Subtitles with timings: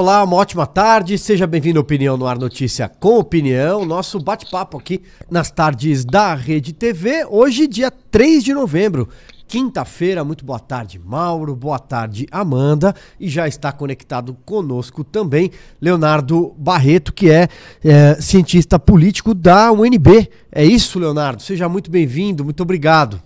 [0.00, 4.78] Olá, uma ótima tarde, seja bem-vindo ao Opinião no Ar Notícia com Opinião, nosso bate-papo
[4.78, 9.08] aqui nas tardes da Rede TV, hoje dia 3 de novembro,
[9.48, 15.50] quinta-feira, muito boa tarde Mauro, boa tarde Amanda, e já está conectado conosco também
[15.80, 17.48] Leonardo Barreto, que é,
[17.84, 23.20] é cientista político da UNB, é isso Leonardo, seja muito bem-vindo, muito obrigado.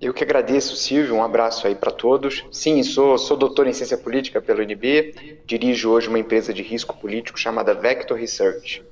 [0.00, 1.14] Eu que agradeço, Silvio.
[1.14, 2.44] Um abraço aí para todos.
[2.52, 5.14] Sim, sou, sou doutor em ciência política pelo UNB.
[5.46, 8.84] Dirijo hoje uma empresa de risco político chamada Vector Research.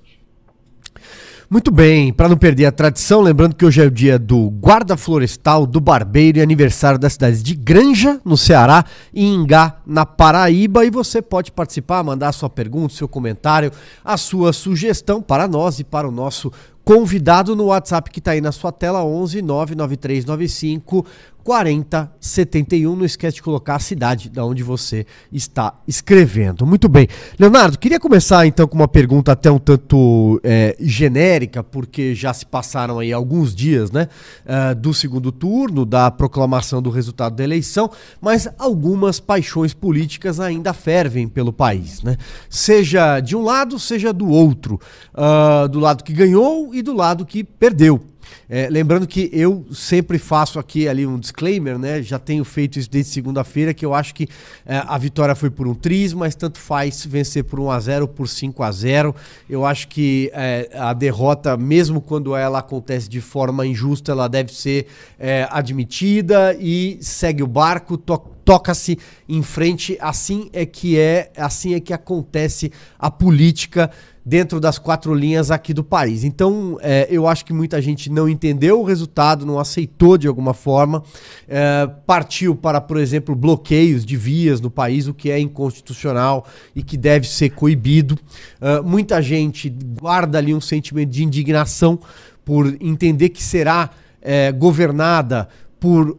[1.50, 4.96] Muito bem, para não perder a tradição, lembrando que hoje é o dia do guarda
[4.96, 8.82] florestal, do barbeiro e aniversário das cidades de Granja, no Ceará,
[9.12, 10.86] e Ingá, na Paraíba.
[10.86, 13.70] E você pode participar, mandar sua pergunta, seu comentário,
[14.02, 16.50] a sua sugestão para nós e para o nosso
[16.84, 21.06] convidado no WhatsApp que está aí na sua tela, 11 99395
[21.44, 22.96] 4071.
[22.96, 26.66] Não esquece de colocar a cidade da onde você está escrevendo.
[26.66, 27.06] Muito bem.
[27.38, 32.46] Leonardo, queria começar então com uma pergunta até um tanto é, genérica, porque já se
[32.46, 34.08] passaram aí alguns dias, né,
[34.46, 40.72] uh, do segundo turno, da proclamação do resultado da eleição, mas algumas paixões políticas ainda
[40.72, 42.16] fervem pelo país, né?
[42.48, 44.80] Seja de um lado, seja do outro.
[45.12, 48.00] Uh, do lado que ganhou e do lado que perdeu.
[48.48, 52.02] É, lembrando que eu sempre faço aqui ali um disclaimer, né?
[52.02, 54.28] Já tenho feito isso desde segunda-feira, que eu acho que
[54.66, 58.02] é, a vitória foi por um tris, mas tanto faz vencer por 1 a 0
[58.02, 59.14] ou por 5 a 0
[59.48, 64.52] Eu acho que é, a derrota, mesmo quando ela acontece de forma injusta, ela deve
[64.52, 64.86] ser
[65.18, 69.96] é, admitida e segue o barco, to toca-se em frente.
[70.00, 73.90] Assim é que é, assim é que acontece a política
[74.24, 76.24] dentro das quatro linhas aqui do país.
[76.24, 80.54] Então, é, eu acho que muita gente não entendeu o resultado, não aceitou de alguma
[80.54, 81.02] forma,
[81.46, 86.82] é, partiu para, por exemplo, bloqueios de vias no país, o que é inconstitucional e
[86.82, 88.18] que deve ser coibido.
[88.60, 91.98] É, muita gente guarda ali um sentimento de indignação
[92.44, 93.90] por entender que será
[94.22, 95.48] é, governada
[95.84, 96.16] por uh,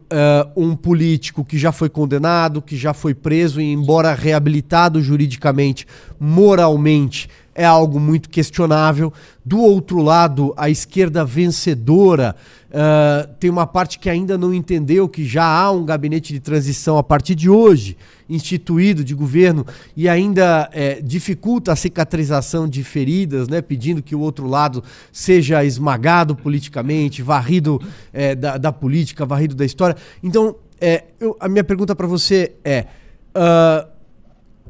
[0.56, 5.84] um político que já foi condenado, que já foi preso e, embora reabilitado juridicamente,
[6.20, 9.12] moralmente, é algo muito questionável.
[9.44, 12.36] Do outro lado, a esquerda vencedora
[12.68, 16.98] uh, tem uma parte que ainda não entendeu que já há um gabinete de transição
[16.98, 17.96] a partir de hoje,
[18.28, 19.64] instituído de governo,
[19.96, 25.64] e ainda é, dificulta a cicatrização de feridas, né, pedindo que o outro lado seja
[25.64, 27.80] esmagado politicamente, varrido
[28.12, 29.96] é, da, da, política, varrido da história.
[30.22, 32.86] Então, é, eu, a minha pergunta para você é.
[33.34, 33.95] Uh,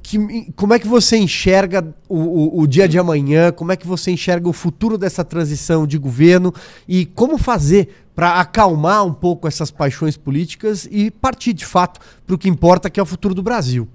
[0.06, 3.50] que, como é que você enxerga o, o, o, dia de amanhã?
[3.50, 6.55] Como é que você enxerga o futuro dessa transição de governo
[6.87, 12.37] e como fazer para acalmar um pouco essas paixões políticas e partir de fato para
[12.37, 13.89] o que importa, que é o futuro do Brasil?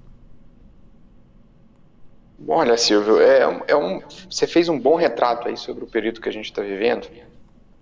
[2.46, 6.28] Olha, Silvio, é, é um, você fez um bom retrato aí sobre o período que
[6.28, 7.08] a gente está vivendo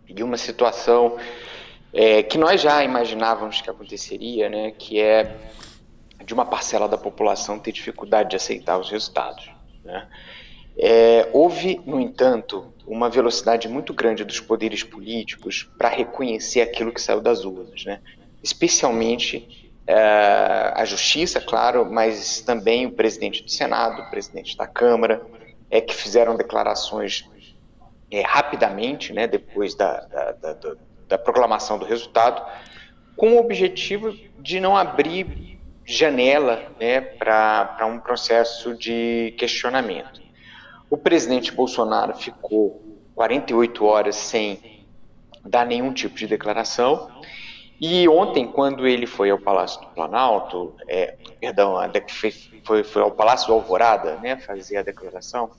[0.08, 1.16] e uma situação
[1.92, 4.70] é, que nós já imaginávamos que aconteceria, né?
[4.78, 5.36] Que é
[6.24, 9.50] de uma parcela da população ter dificuldade de aceitar os resultados.
[9.84, 10.06] Né?
[10.78, 17.00] É, houve, no entanto, uma velocidade muito grande dos poderes políticos para reconhecer aquilo que
[17.00, 18.00] saiu das urnas, né?
[18.42, 25.20] especialmente é, a justiça, claro, mas também o presidente do Senado, o presidente da Câmara,
[25.70, 27.28] é que fizeram declarações
[28.10, 30.74] é, rapidamente, né, depois da, da, da,
[31.08, 32.42] da proclamação do resultado,
[33.16, 35.49] com o objetivo de não abrir
[35.90, 40.20] janela né, para um processo de questionamento.
[40.88, 42.82] O presidente Bolsonaro ficou
[43.14, 44.86] 48 horas sem
[45.44, 47.10] dar nenhum tipo de declaração.
[47.80, 51.74] E ontem, quando ele foi ao Palácio do Planalto, é, perdão,
[52.64, 55.50] foi, foi, ao Palácio do Alvorada, né, fazer a declaração,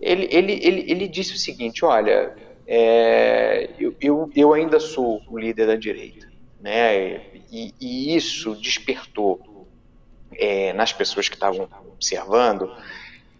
[0.00, 2.34] ele, ele, ele, ele disse o seguinte: olha,
[2.66, 6.28] é, eu, eu, eu ainda sou o líder da direita,
[6.60, 7.20] né,
[7.52, 9.53] e, e isso despertou
[10.38, 12.70] é, nas pessoas que estavam observando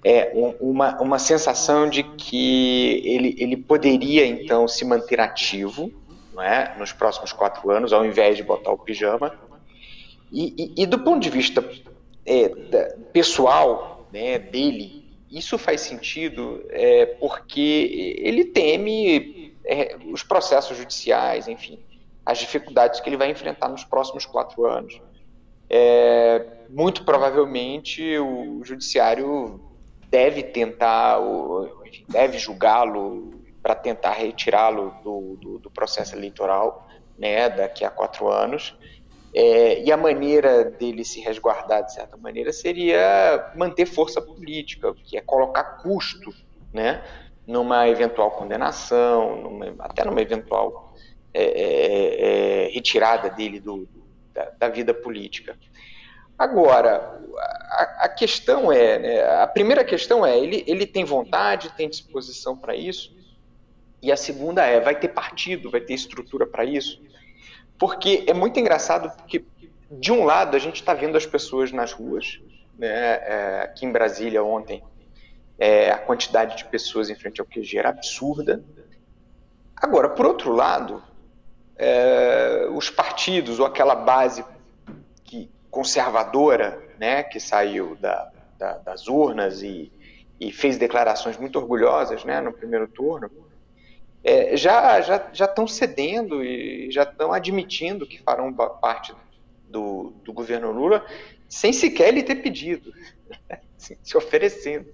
[0.05, 0.31] é,
[0.61, 5.91] uma, uma sensação de que ele, ele poderia então se manter ativo
[6.39, 9.35] é, nos próximos quatro anos, ao invés de botar o pijama.
[10.31, 11.67] E, e, e do ponto de vista
[12.27, 20.77] é, da, pessoal né, dele, isso faz sentido é, porque ele teme é, os processos
[20.77, 21.79] judiciais, enfim,
[22.27, 25.01] as dificuldades que ele vai enfrentar nos próximos quatro anos
[25.69, 29.61] é, muito provavelmente o judiciário
[30.11, 31.19] deve tentar,
[32.09, 36.87] deve julgá-lo para tentar retirá-lo do, do, do, processo eleitoral,
[37.19, 38.77] né, daqui a quatro anos.
[39.35, 45.17] É, e a maneira dele se resguardar, de certa maneira, seria manter força política, que
[45.17, 46.33] é colocar custo
[46.73, 47.03] né,
[47.47, 50.95] numa eventual condenação, numa, até numa eventual
[51.33, 53.89] é, é, é retirada dele do,
[54.35, 55.57] da, da, vida política.
[56.39, 57.21] Agora,
[57.71, 62.57] a, a questão é, né, a primeira questão é, ele, ele tem vontade, tem disposição
[62.57, 63.17] para isso,
[64.03, 67.01] e a segunda é, vai ter partido, vai ter estrutura para isso?
[67.79, 69.45] Porque é muito engraçado porque,
[69.91, 72.41] de um lado, a gente está vendo as pessoas nas ruas,
[72.79, 72.89] né?
[72.89, 74.83] É, aqui em Brasília ontem,
[75.59, 78.63] é, a quantidade de pessoas em frente ao QG era absurda.
[79.77, 81.03] Agora, por outro lado,
[81.77, 84.45] é, os partidos ou aquela base
[85.25, 89.91] que, conservadora né, que saiu da, da, das urnas e,
[90.41, 93.31] e, fez declarações muito orgulhosas né, no primeiro turno,
[94.23, 99.15] é, já já já estão cedendo e já estão admitindo que farão parte
[99.69, 101.05] do, do governo Lula
[101.49, 102.93] sem sequer ele ter pedido,
[103.77, 104.87] se oferecendo,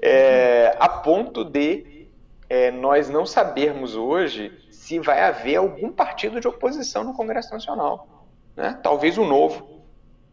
[0.00, 2.06] é, a ponto de
[2.48, 4.52] é, nós não sabermos hoje
[4.86, 8.78] se vai haver algum partido de oposição no Congresso Nacional, né?
[8.84, 9.82] talvez o novo,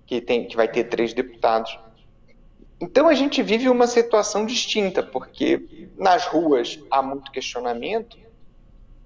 [0.05, 1.79] que tem que vai ter três deputados.
[2.79, 8.15] Então a gente vive uma situação distinta, porque nas ruas há muito questionamento,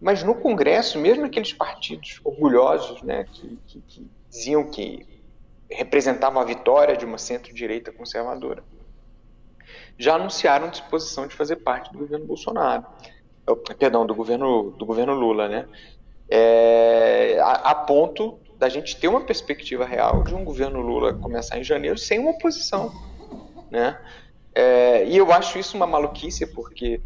[0.02, 5.08] mas no Congresso, mesmo aqueles partidos orgulhosos, né, que, que, que diziam que
[5.72, 8.66] representavam a vitória de uma centro-direita conservadora,
[9.98, 12.86] já anunciaram disposição de fazer parte do governo Bolsonaro,
[13.56, 15.68] perdão, do governo do governo Lula, né?
[16.30, 21.58] É, a, a ponto da gente ter uma perspectiva real de um governo Lula começar
[21.58, 22.92] em janeiro sem uma oposição
[23.70, 24.00] né?
[24.54, 27.00] É, e eu acho isso uma maluquice porque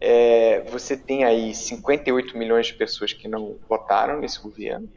[0.00, 4.88] é, você tem aí 58 milhões de pessoas que não votaram nesse governo.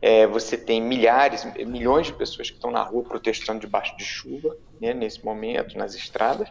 [0.00, 4.56] É, você tem milhares, milhões de pessoas que estão na rua protestando debaixo de chuva,
[4.80, 6.48] né, nesse momento, nas estradas.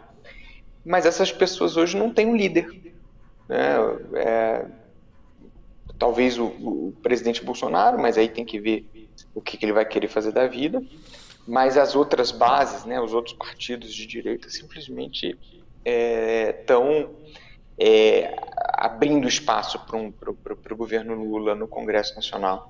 [0.85, 2.88] Mas essas pessoas hoje não têm um líder.
[3.49, 3.75] Né?
[4.13, 4.65] É,
[5.97, 8.87] talvez o, o, presidente Bolsonaro, mas aí tem que ver
[9.35, 10.81] o que, que ele vai querer fazer da vida
[11.49, 15.35] mas as outras bases, né, os outros partidos de direita simplesmente
[15.83, 17.09] estão
[17.79, 18.35] é, é,
[18.73, 22.69] abrindo espaço para um, o governo Lula no Congresso Nacional.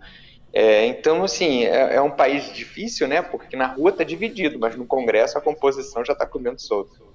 [0.53, 3.21] É, então, assim, é, é, um país difícil, né?
[3.21, 7.09] Porque na rua está dividido, mas no Congresso a composição já está comendo solto.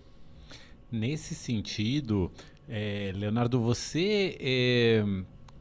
[0.93, 2.31] Nesse sentido,
[2.69, 5.05] é, Leonardo, você é,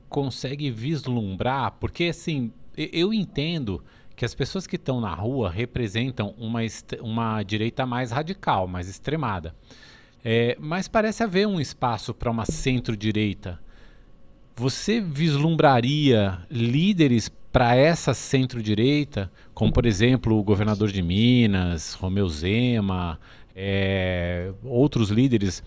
[0.09, 3.83] consegue vislumbrar, porque assim, eu entendo
[4.15, 6.59] que as pessoas que estão na rua representam uma,
[7.01, 9.55] uma direita mais radical, mais extremada.
[10.23, 13.59] É, mas parece haver um espaço para uma centro-direita.
[14.55, 23.19] Você vislumbraria líderes para essa centro-direita, como por exemplo o governador de Minas, Romeu Zema,
[23.55, 25.63] é, outros líderes,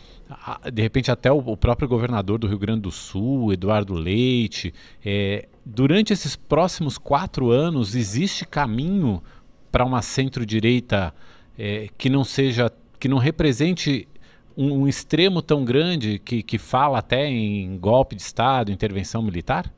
[0.72, 4.74] de repente até o, próprio governador do Rio Grande do Sul, Eduardo Leite.
[5.04, 9.22] É, durante esses próximos quatro anos, existe caminho
[9.70, 11.14] para uma centro-direita
[11.58, 14.08] é, que não seja, que não represente
[14.56, 19.72] um, um, extremo tão grande que, que fala até em golpe de Estado, intervenção militar?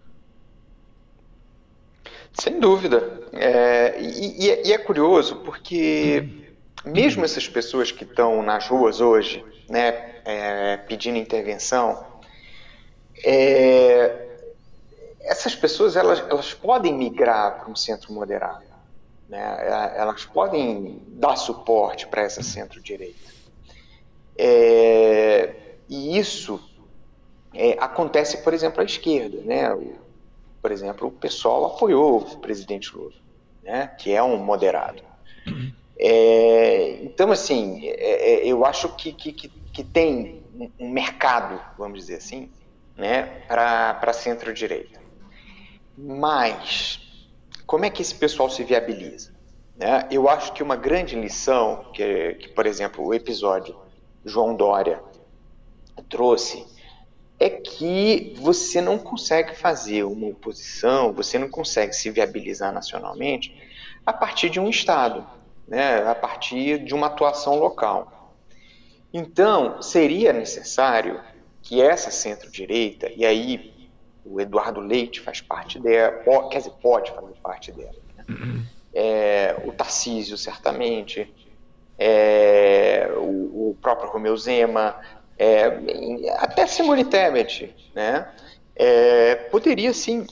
[2.32, 3.20] Sem dúvida.
[3.32, 6.47] É, e, e, é, curioso porque hum
[6.84, 12.04] mesmo essas pessoas que estão nas ruas hoje, né, é, pedindo intervenção,
[13.24, 14.26] é,
[15.20, 18.64] essas pessoas elas, elas podem migrar para um centro moderado,
[19.28, 23.28] né, elas podem dar suporte para essa centro-direita.
[24.36, 25.54] É,
[25.88, 26.60] e isso
[27.52, 29.38] é, acontece, por exemplo, à esquerda.
[29.42, 29.68] Né,
[30.60, 33.14] por exemplo, o pessoal apoiou o presidente Lula,
[33.62, 35.02] né, que é um moderado.
[35.98, 40.44] É, então, assim, é, é, eu acho que, que, que, tem
[40.78, 42.50] um mercado, vamos dizer assim,
[42.96, 45.00] né, para centro-direita.
[45.96, 47.00] Mas,
[47.66, 49.34] como é que esse pessoal se viabiliza?
[49.76, 50.06] Né?
[50.10, 53.76] Eu acho que uma grande lição, que, que, por exemplo, o episódio
[54.24, 55.02] João Dória
[56.08, 56.64] trouxe,
[57.40, 63.56] é que você não consegue fazer uma oposição, você não consegue se viabilizar nacionalmente
[64.04, 65.24] a partir de um Estado
[65.68, 68.34] né, a partir de uma atuação local.
[69.12, 71.20] Então, seria necessário
[71.62, 73.90] que essa centro-direita, e aí
[74.24, 78.64] o Eduardo Leite faz parte dela, quer dizer, pode fazer parte dela, né?
[78.94, 81.32] é, o Tarcísio, certamente,
[81.98, 84.96] é, o, o, próprio Romeu Zema,
[85.38, 85.66] é,
[86.38, 88.28] até Simone Tebet, né?
[88.74, 90.24] É, poderia sim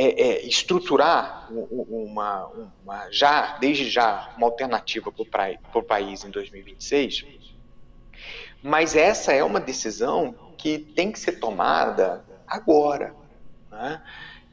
[0.00, 2.46] é, é, estruturar uma,
[2.84, 7.26] uma, já, desde já, uma alternativa para o país em 2026,
[8.62, 13.12] mas essa é uma decisão que tem que ser tomada agora.
[13.72, 14.00] Né?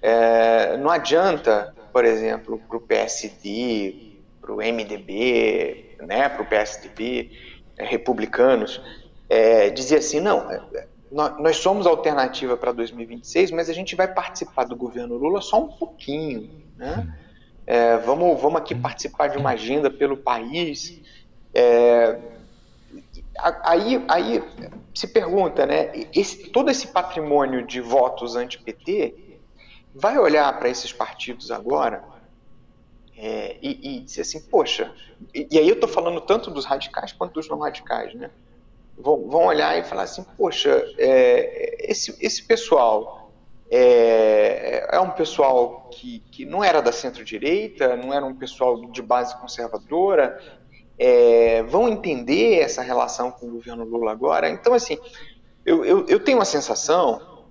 [0.02, 7.30] É, não adianta, por exemplo, para o PSD, para o MDB, né, para o PSDB,
[7.78, 8.82] republicanos,
[9.30, 10.50] é, dizer assim, não,
[11.12, 15.68] nós somos alternativa para 2026, mas a gente vai participar do governo Lula só um
[15.68, 16.50] pouquinho.
[16.76, 17.16] Né?
[17.66, 21.00] É, vamos, vamos aqui participar de uma agenda pelo país.
[21.54, 22.20] É,
[23.64, 24.44] aí, aí
[24.94, 25.92] se pergunta, né?
[26.14, 29.40] Esse, todo esse patrimônio de votos anti-PT
[29.94, 32.04] vai olhar para esses partidos agora
[33.18, 34.94] é, e, e dizer assim, poxa,
[35.34, 38.30] e, e aí eu estou falando tanto dos radicais quanto dos não radicais, né?
[38.98, 43.32] Vão, vão olhar e falar assim, poxa, é, esse, esse pessoal
[43.70, 49.02] é, é um pessoal que, que não era da centro-direita, não era um pessoal de
[49.02, 50.40] base conservadora,
[50.98, 54.50] é, vão entender essa relação com o governo Lula agora.
[54.50, 54.98] Então, assim,
[55.66, 57.44] eu, eu, eu tenho a sensação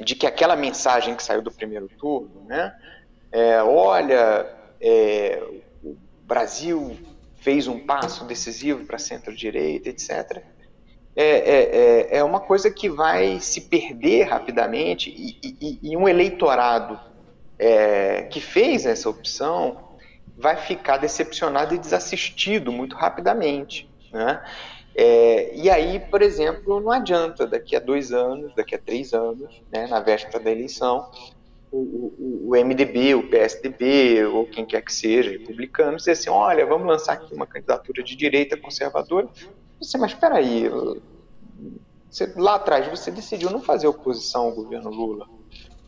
[0.00, 2.74] de que aquela mensagem que saiu do primeiro turno, né,
[3.30, 4.46] é, olha,
[4.80, 5.42] é,
[5.82, 6.96] o Brasil
[7.44, 10.42] fez um passo decisivo para centro-direita, etc.
[11.14, 16.08] É, é, é, é uma coisa que vai se perder rapidamente e, e, e um
[16.08, 16.98] eleitorado
[17.58, 19.76] é, que fez essa opção
[20.38, 23.90] vai ficar decepcionado e desassistido muito rapidamente.
[24.10, 24.42] Né?
[24.96, 29.62] É, e aí, por exemplo, não adianta daqui a dois anos, daqui a três anos,
[29.70, 31.10] né, na véspera da eleição,
[31.76, 36.86] o, o, MDB, o PSDB, ou quem quer que seja, republicano, dizer assim, olha, vamos
[36.86, 39.28] lançar aqui uma candidatura de direita conservadora.
[39.80, 40.70] Você, mas espera aí,
[42.36, 45.26] lá atrás você decidiu não fazer oposição ao governo Lula.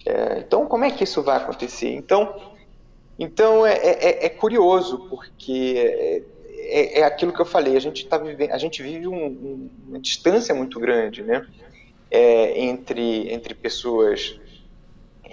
[0.04, 1.92] É, então, como é que isso vai acontecer?
[1.94, 2.34] Então,
[3.18, 6.22] então é, é, é, é curioso, porque é,
[6.58, 9.70] é, é, aquilo que eu falei, a gente, tá vivendo, a gente vive um, um,
[9.88, 11.46] uma distância muito grande né,
[12.10, 14.40] entre, entre pessoas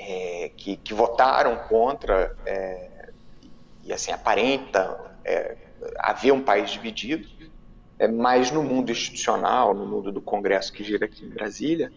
[0.05, 3.09] é, que, que, votaram contra, é,
[3.83, 5.55] e assim, aparenta é,
[5.97, 7.27] haver um país dividido,
[7.97, 11.91] é, mas no mundo institucional, no mundo do Congresso que gira aqui em Brasília,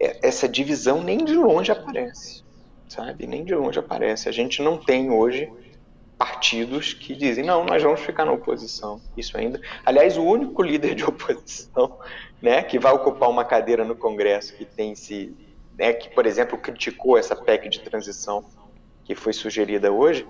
[0.00, 2.42] é, essa divisão nem de longe aparece,
[2.88, 3.26] sabe?
[3.26, 4.28] Nem de longe aparece.
[4.28, 5.50] A gente não tem hoje
[6.16, 9.00] partidos que dizem não, nós vamos ficar na oposição.
[9.16, 9.60] Isso ainda.
[9.84, 11.98] Aliás, o único líder de oposição,
[12.40, 15.36] né, que vai ocupar uma cadeira no Congresso que tem se
[15.78, 18.44] né, que, por exemplo, criticou essa PEC de transição
[19.04, 20.26] que foi sugerida hoje,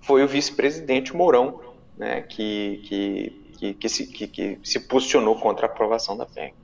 [0.00, 1.60] foi o vice-presidente Mourão,
[1.96, 6.54] né, que, que, que, que, se, que, que se posicionou contra a aprovação da PEC.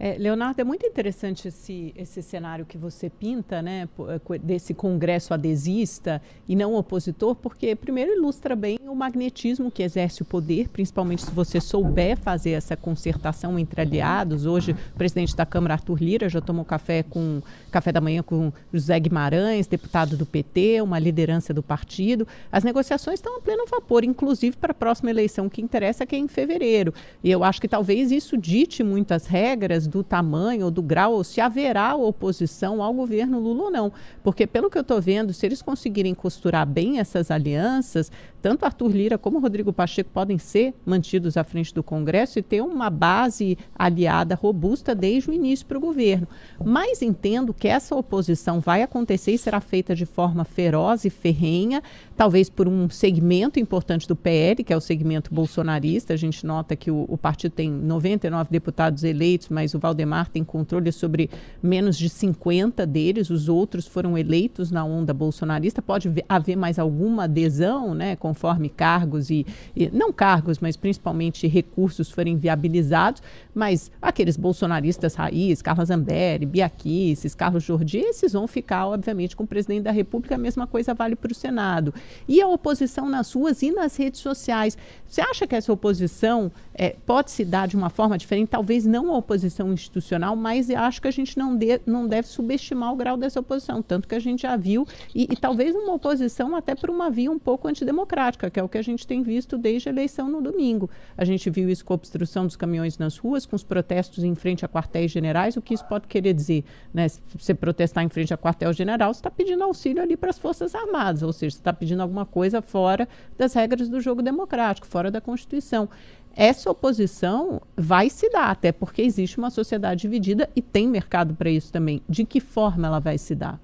[0.00, 5.34] É, Leonardo, é muito interessante esse, esse cenário que você pinta, né, eh, desse congresso
[5.34, 11.22] adesista e não opositor, porque, primeiro, ilustra bem o magnetismo que exerce o poder, principalmente
[11.22, 14.46] se você souber fazer essa concertação entre aliados.
[14.46, 18.52] Hoje, o presidente da Câmara, Arthur Lira, já tomou café, com, café da manhã com
[18.72, 22.26] José Guimarães, deputado do PT, uma liderança do partido.
[22.52, 26.18] As negociações estão a pleno vapor, inclusive para a próxima eleição, que interessa, que é
[26.18, 26.94] em fevereiro.
[27.24, 31.24] E eu acho que talvez isso dite muitas regras do tamanho ou do grau, ou
[31.24, 33.92] se haverá oposição ao governo Lula ou não.
[34.22, 38.90] Porque, pelo que eu estou vendo, se eles conseguirem costurar bem essas alianças, tanto Arthur
[38.90, 43.58] Lira como Rodrigo Pacheco podem ser mantidos à frente do Congresso e ter uma base
[43.74, 46.26] aliada robusta desde o início para o governo.
[46.64, 51.82] Mas entendo que essa oposição vai acontecer e será feita de forma feroz e ferrenha,
[52.16, 56.14] talvez por um segmento importante do PL, que é o segmento bolsonarista.
[56.14, 60.44] A gente nota que o, o partido tem 99 deputados eleitos, mas o Valdemar tem
[60.44, 61.30] controle sobre
[61.62, 65.82] menos de 50 deles, os outros foram eleitos na onda bolsonarista.
[65.82, 68.16] Pode haver mais alguma adesão, né?
[68.28, 73.22] Conforme cargos e, e, não cargos, mas principalmente recursos forem viabilizados,
[73.54, 79.44] mas aqueles bolsonaristas raiz, Carla Zambelli, Bia Kicis, Carlos Jordi, esses vão ficar, obviamente, com
[79.44, 81.94] o presidente da República, a mesma coisa vale para o Senado.
[82.28, 84.76] E a oposição nas ruas e nas redes sociais.
[85.06, 88.48] Você acha que essa oposição é, pode se dar de uma forma diferente?
[88.50, 92.92] Talvez não a oposição institucional, mas eu acho que a gente não, não deve subestimar
[92.92, 96.54] o grau dessa oposição, tanto que a gente já viu, e, e talvez uma oposição
[96.54, 99.22] até por uma via um pouco antidemocrática prática, que é o que a gente tem
[99.22, 100.90] visto desde a eleição no domingo.
[101.16, 104.34] A gente viu isso com a obstrução dos caminhões nas ruas, com os protestos em
[104.34, 105.56] frente a quartéis generais.
[105.56, 106.64] O que isso pode querer dizer?
[106.92, 107.08] Né?
[107.08, 110.74] Se você protestar em frente a quartel-general, você está pedindo auxílio ali para as Forças
[110.74, 115.12] Armadas, ou seja, você está pedindo alguma coisa fora das regras do jogo democrático, fora
[115.12, 115.88] da Constituição
[116.34, 121.50] essa oposição vai se dar, até porque existe uma sociedade dividida e tem mercado para
[121.50, 122.00] isso também.
[122.08, 123.58] De que forma ela vai se dar?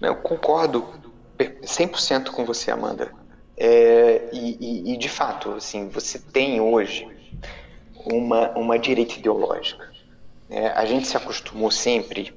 [0.00, 0.86] Eu concordo
[1.44, 3.12] 100% com você, Amanda.
[3.56, 7.06] É, e, e, e, de fato, assim, você tem hoje
[8.06, 9.90] uma, uma direita ideológica.
[10.48, 12.34] É, a gente se acostumou sempre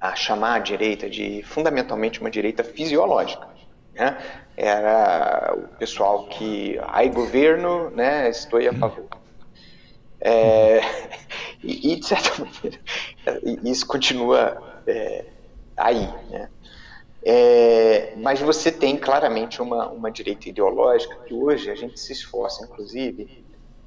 [0.00, 3.48] a chamar a direita de fundamentalmente uma direita fisiológica.
[3.94, 4.18] Né?
[4.56, 9.06] Era o pessoal que, ai governo, né, estou a favor.
[10.20, 10.80] É,
[11.62, 12.80] e, e, de certa maneira,
[13.64, 15.24] isso continua é,
[15.76, 16.08] aí.
[16.28, 16.48] Né?
[17.26, 22.64] É, mas você tem claramente uma, uma direita ideológica que hoje a gente se esforça,
[22.64, 23.44] inclusive,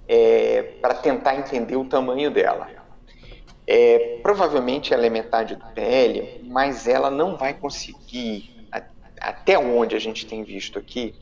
[0.08, 2.67] é, para tentar entender o tamanho dela.
[3.67, 8.82] É, provavelmente ela é metade do PL, mas ela não vai conseguir, a,
[9.20, 11.13] até onde a gente tem visto aqui,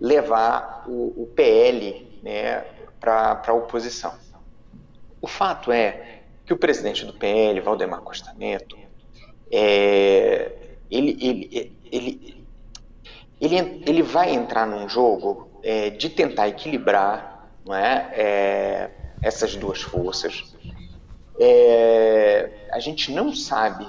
[0.00, 2.64] levar o, o PL né,
[2.98, 4.14] para a oposição.
[5.20, 8.78] O fato é que o presidente do PL, Valdemar Costa Neto,
[9.50, 10.61] é,
[10.92, 12.46] ele, ele, ele,
[13.40, 17.32] ele, ele vai entrar num jogo é, de tentar equilibrar
[17.64, 18.90] não é, é
[19.22, 20.52] essas duas forças.
[21.38, 23.86] É, a gente não sabe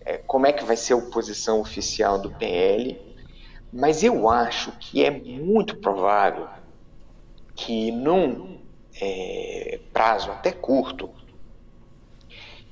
[0.00, 2.98] é, como é que vai ser a oposição oficial do PL,
[3.72, 6.48] mas eu acho que é muito provável
[7.54, 8.60] que num
[9.00, 11.10] é, prazo até curto,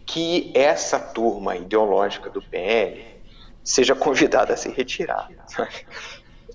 [0.05, 3.12] que essa turma ideológica do PL
[3.65, 5.29] seja convidada a se retirar.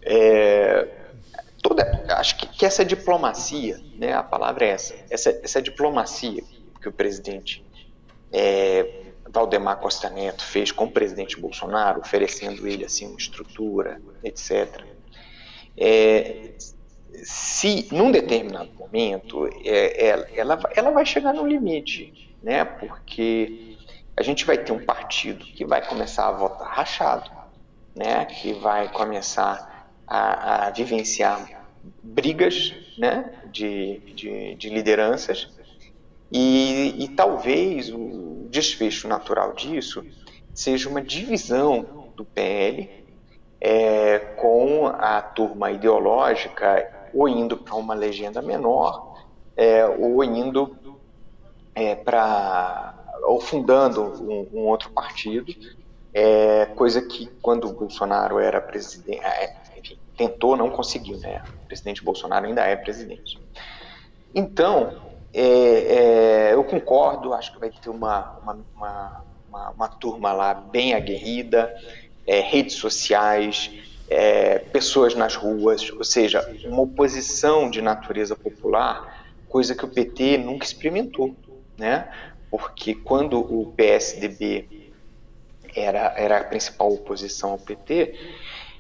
[0.04, 0.88] É,
[1.62, 6.44] toda, acho que, que, essa diplomacia, né, a palavra é essa, essa, essa diplomacia
[6.82, 7.66] que o presidente
[8.32, 14.82] é, Valdemar Costa Neto fez com o presidente Bolsonaro, oferecendo ele assim uma estrutura, etc.
[15.78, 16.54] É,
[17.24, 22.64] se num determinado momento é, é, ela, ela vai chegar no limite, né?
[22.64, 23.67] Porque
[24.18, 27.30] a gente vai ter um partido que vai começar a votar rachado,
[27.96, 28.26] né?
[28.26, 31.64] Que vai começar a, a vivenciar
[32.02, 33.34] brigas, né?
[33.52, 35.48] De, de, de lideranças
[36.32, 40.06] e, e talvez o desfecho natural disso
[40.54, 42.90] seja uma divisão do PL
[43.62, 49.16] é, com a turma ideológica ou indo para uma legenda menor
[49.56, 50.76] é, ou indo
[51.74, 52.87] é, para
[53.24, 55.54] ou fundando um, um outro partido,
[56.14, 61.44] é, coisa que quando o Bolsonaro era presidente, é, enfim, tentou, não conseguiu, né?
[61.64, 63.40] O presidente Bolsonaro ainda é presidente.
[64.34, 64.94] Então,
[65.34, 70.54] é, é, eu concordo, acho que vai ter uma, uma, uma, uma, uma turma lá
[70.54, 71.74] bem aguerrida,
[72.26, 73.72] é, redes sociais,
[74.10, 80.38] é, pessoas nas ruas, ou seja, uma oposição de natureza popular, coisa que o PT
[80.38, 81.36] nunca experimentou,
[81.78, 82.10] né?
[82.50, 84.92] Porque quando o PSDB
[85.76, 88.18] era, era a principal oposição ao PT,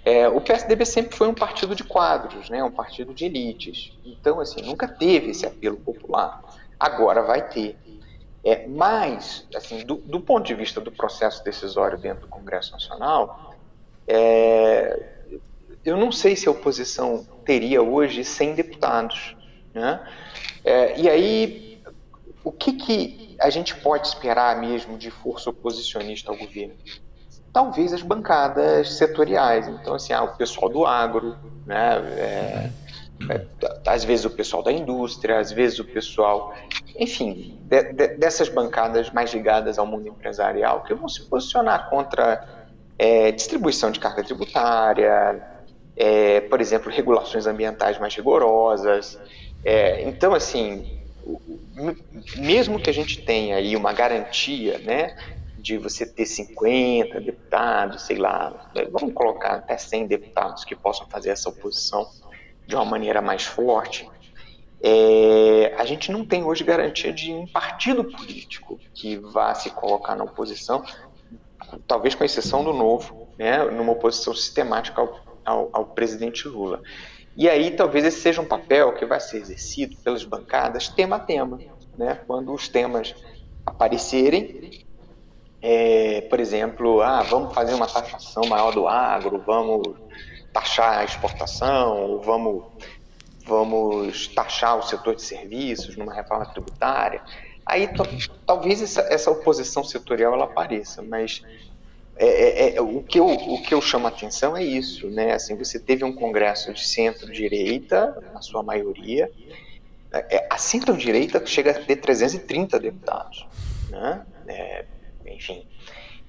[0.05, 3.91] é, o PSDB sempre foi um partido de quadros, né, um partido de elites.
[4.05, 6.41] Então, assim, nunca teve esse apelo popular.
[6.79, 7.75] Agora vai ter.
[8.43, 13.53] É, mas, assim, do, do ponto de vista do processo decisório dentro do Congresso Nacional,
[14.07, 15.17] é,
[15.83, 19.35] eu não sei se a oposição teria hoje 100 deputados.
[19.73, 20.01] Né?
[20.63, 21.81] É, e aí,
[22.45, 26.75] o que, que a gente pode esperar mesmo de força oposicionista ao governo?
[27.57, 29.67] talvez as bancadas setoriais.
[29.67, 31.97] Então, assim, ah, o pessoal do agro, né?
[32.15, 32.69] É,
[33.29, 33.45] é,
[33.87, 36.53] às vezes o pessoal da indústria, às vezes o pessoal,
[36.95, 42.47] enfim, de, de, dessas bancadas mais ligadas ao mundo empresarial, que vão se posicionar contra
[42.99, 45.41] é, distribuição de carga tributária,
[45.95, 49.19] é, por exemplo, regulações ambientais mais rigorosas.
[49.65, 50.96] É, então, assim,
[52.37, 55.15] mesmo que a gente tenha aí uma garantia, né,
[55.57, 61.29] de você ter 50 deputados, sei lá, vamos colocar até 100 deputados que possam fazer
[61.29, 62.07] essa oposição
[62.65, 64.09] de uma maneira mais forte,
[64.81, 70.15] é, a gente não tem hoje garantia de um partido político que vá se colocar
[70.15, 70.83] na oposição,
[71.87, 76.81] talvez com exceção do Novo, né, numa oposição sistemática ao, ao, ao presidente Lula.
[77.37, 81.19] E aí talvez esse seja um papel que vai ser exercido pelas bancadas tema a
[81.19, 81.59] tema,
[81.95, 83.13] né, quando os temas
[83.63, 84.83] aparecerem,
[85.61, 89.95] é, por exemplo, ah, vamos fazer uma taxação maior do agro, vamos
[90.51, 92.63] taxar a exportação, vamos,
[93.45, 97.21] vamos taxar o setor de serviços numa reforma tributária.
[97.63, 97.87] Aí
[98.45, 101.43] talvez essa, essa, oposição setorial ela apareça, mas
[102.19, 105.33] é, é, é, o, que eu, o que eu chamo a atenção é isso, né?
[105.33, 109.31] Assim, você teve um congresso de centro-direita, na sua maioria,
[110.11, 113.45] é, a centro-direita chega a ter 330 deputados,
[113.89, 114.25] né?
[114.47, 114.85] É,
[115.27, 115.65] enfim.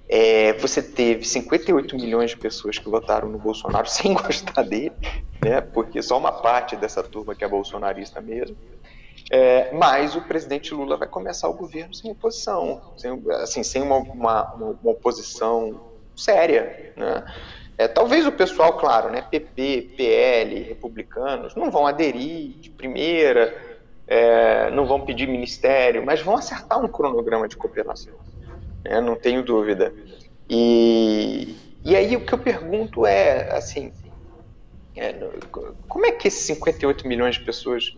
[0.08, 4.92] É, você teve 58 milhões de pessoas que votaram no Bolsonaro sem gostar dele,
[5.42, 5.60] né?
[5.60, 8.56] Porque só uma parte dessa turma que é bolsonarista mesmo.
[9.30, 13.98] É, mas o presidente Lula vai começar o governo sem oposição, sem, assim, sem uma,
[13.98, 15.80] uma, uma oposição
[16.16, 17.24] séria, né?
[17.76, 23.56] É, talvez o pessoal, claro, né, PP, PL, republicanos, não vão aderir de primeira,
[24.04, 28.14] é, não vão pedir ministério, mas vão acertar um cronograma de cooperação,
[28.84, 29.94] né, não tenho dúvida.
[30.50, 33.92] E, e aí o que eu pergunto é, assim,
[34.96, 35.14] é,
[35.86, 37.96] como é que esses 58 milhões de pessoas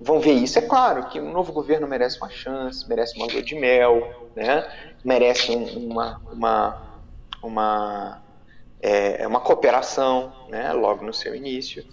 [0.00, 0.58] vão ver isso?
[0.58, 4.66] É claro que um novo governo merece uma chance, merece uma lua de mel, né,
[5.04, 7.00] merece um, uma, uma,
[7.42, 8.22] uma
[8.80, 11.84] é, é, uma cooperação, né, logo no seu início.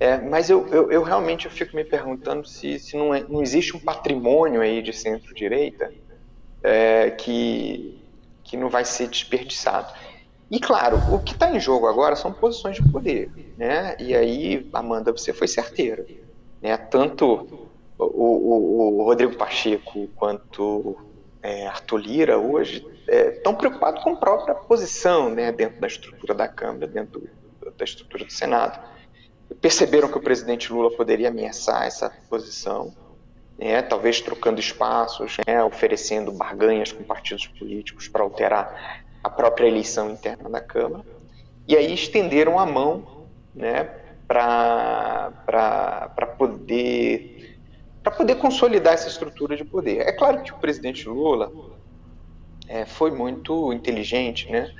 [0.00, 3.42] É, mas eu, eu, eu, realmente eu fico me perguntando se, se não, é, não
[3.42, 5.92] existe um patrimônio aí de centro-direita
[6.62, 8.00] é, que,
[8.44, 9.92] que não vai ser desperdiçado.
[10.50, 13.96] E claro, o que está em jogo agora são posições de poder, né?
[13.98, 16.06] E aí, Amanda, você foi certeira,
[16.60, 16.76] né?
[16.76, 17.68] Tanto
[17.98, 20.96] o, o, o Rodrigo Pacheco quanto
[21.42, 26.34] é, Arthur Lira hoje estão é, preocupados com a própria posição né, dentro da estrutura
[26.34, 28.78] da Câmara, dentro do, da estrutura do Senado.
[29.60, 32.94] Perceberam que o presidente Lula poderia ameaçar essa posição,
[33.58, 40.10] né, talvez trocando espaços, né, oferecendo barganhas com partidos políticos para alterar a própria eleição
[40.10, 41.04] interna da Câmara.
[41.66, 43.90] E aí estenderam a mão né,
[44.28, 45.32] para
[46.36, 47.38] poder
[48.02, 50.00] para poder consolidar essa estrutura de poder.
[50.00, 51.52] É claro que o presidente Lula
[52.66, 54.72] é, foi muito inteligente, né,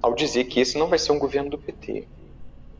[0.00, 2.08] ao dizer que esse não vai ser um governo do PT,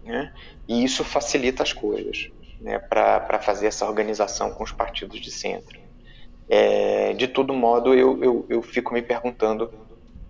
[0.04, 0.32] né,
[0.66, 2.30] e isso facilita as coisas,
[2.60, 5.78] né, para fazer essa organização com os partidos de centro.
[6.48, 9.72] É, de todo modo, eu, eu, eu fico me perguntando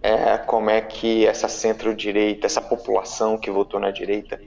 [0.03, 4.39] é, como é que essa centro-direita, essa população que votou na direita,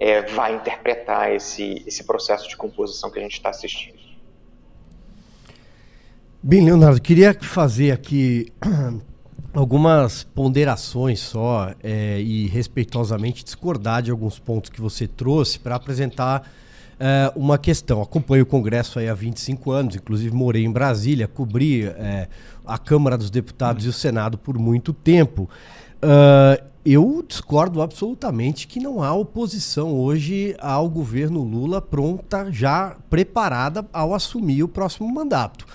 [0.00, 4.00] é, vai interpretar esse, esse processo de composição que a gente está assistindo.
[6.42, 8.50] Bem, Leonardo, queria fazer aqui
[9.52, 16.50] algumas ponderações só é, e respeitosamente discordar de alguns pontos que você trouxe para apresentar
[16.98, 18.00] é, uma questão.
[18.00, 22.26] Acompanho o Congresso aí há 25 anos, inclusive morei em Brasília, cobri é,
[22.64, 25.46] a Câmara dos Deputados e o Senado por muito tempo.
[26.02, 33.86] Uh, eu discordo absolutamente que não há oposição hoje ao governo Lula pronta, já preparada
[33.92, 35.66] ao assumir o próximo mandato.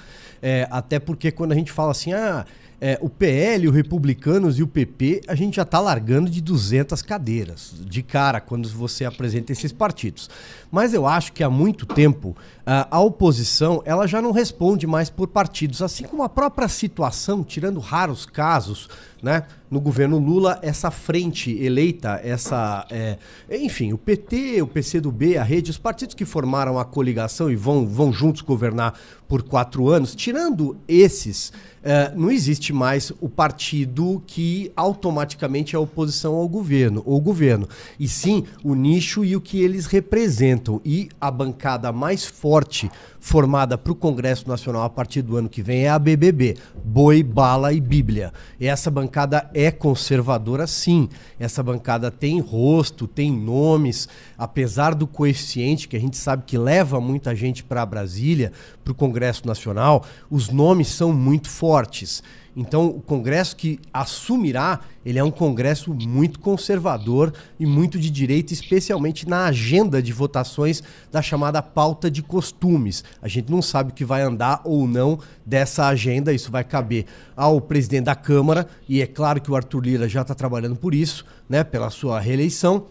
[0.41, 2.45] É, até porque quando a gente fala assim, ah,
[2.81, 7.01] é, o PL, o Republicanos e o PP, a gente já está largando de 200
[7.01, 10.29] cadeiras de cara quando você apresenta esses partidos.
[10.71, 12.35] Mas eu acho que há muito tempo
[12.65, 17.79] a oposição ela já não responde mais por partidos, assim como a própria situação, tirando
[17.79, 18.89] raros casos,
[19.25, 19.43] né?
[19.71, 22.85] No governo Lula, essa frente eleita, essa.
[22.91, 23.17] É,
[23.49, 27.87] enfim, o PT, o PCdoB, a rede, os partidos que formaram a coligação e vão,
[27.87, 28.93] vão juntos governar
[29.27, 31.51] por quatro anos, tirando esses,
[31.83, 37.67] é, não existe mais o partido que automaticamente é oposição ao governo, ou governo,
[37.99, 40.79] e sim o nicho e o que eles representam.
[40.85, 42.91] E a bancada mais forte
[43.25, 47.23] formada para o Congresso Nacional a partir do ano que vem é a BBB, Boi,
[47.23, 48.31] Bala e Bíblia.
[48.59, 51.09] E essa bancada é conservadora, sim.
[51.39, 54.07] Essa bancada tem rosto, tem nomes,
[54.37, 58.51] apesar do coeficiente que a gente sabe que leva muita gente para Brasília,
[58.83, 62.21] para o Congresso Nacional, os nomes são muito fortes.
[62.55, 68.53] Então, o Congresso que assumirá, ele é um Congresso muito conservador e muito de direita,
[68.53, 73.03] especialmente na agenda de votações da chamada pauta de costumes.
[73.21, 77.05] A gente não sabe o que vai andar ou não dessa agenda, isso vai caber
[77.35, 80.95] ao presidente da Câmara, e é claro que o Arthur Lira já está trabalhando por
[80.95, 82.85] isso, né, pela sua reeleição,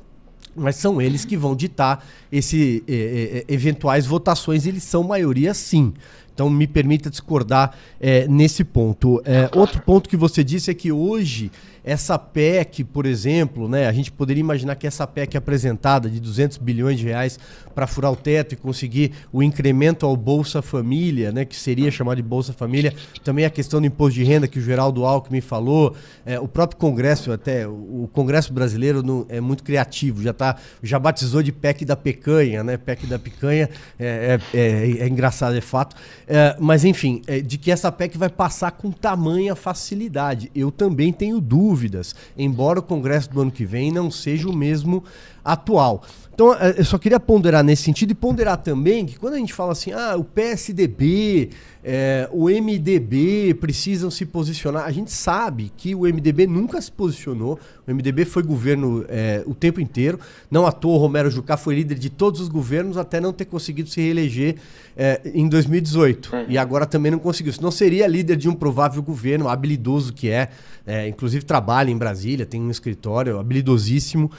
[0.55, 5.92] mas são eles que vão ditar esse, eh, eh, eventuais votações, eles são maioria sim.
[6.35, 9.23] Então, me permita discordar é, nesse ponto.
[9.25, 11.51] É, outro ponto que você disse é que hoje
[11.85, 16.57] essa PEC, por exemplo, né, a gente poderia imaginar que essa PEC apresentada de 200
[16.57, 17.38] bilhões de reais
[17.75, 22.16] para furar o teto e conseguir o incremento ao Bolsa Família, né, que seria chamado
[22.16, 25.94] de Bolsa Família, também a questão do imposto de renda que o Geraldo Alckmin falou,
[26.25, 30.99] é, o próprio Congresso, até o Congresso brasileiro não, é muito criativo, já, tá, já
[30.99, 33.68] batizou de PEC da pecanha, né, PEC da picanha,
[33.99, 35.94] é, é, é, é engraçado, é fato,
[36.27, 40.51] é, mas enfim, é, de que essa PEC vai passar com tamanha facilidade.
[40.55, 45.05] Eu também tenho dúvidas embora o Congresso do ano que vem não seja o mesmo
[45.45, 46.03] atual.
[46.35, 49.55] Então, é, eu só queria ponderar nesse sentido e ponderar também que quando a gente
[49.55, 51.51] fala assim, ah, o PSDB,
[51.85, 57.59] é, o MDB precisam se posicionar, a gente sabe que o MDB nunca se posicionou,
[57.87, 60.18] o MDB foi governo é, o tempo inteiro,
[60.51, 63.44] não à toa o Romero Jucá foi líder de todos os governos até não ter
[63.44, 64.57] conseguido se reeleger
[64.97, 66.35] é, em 2018.
[66.35, 66.44] Uhum.
[66.49, 70.49] E agora também não conseguiu, senão seria líder de um provável governo, habilidoso que é,
[70.87, 74.31] é inclusive trabalha em Brasília, tem um escritório habilidosíssimo.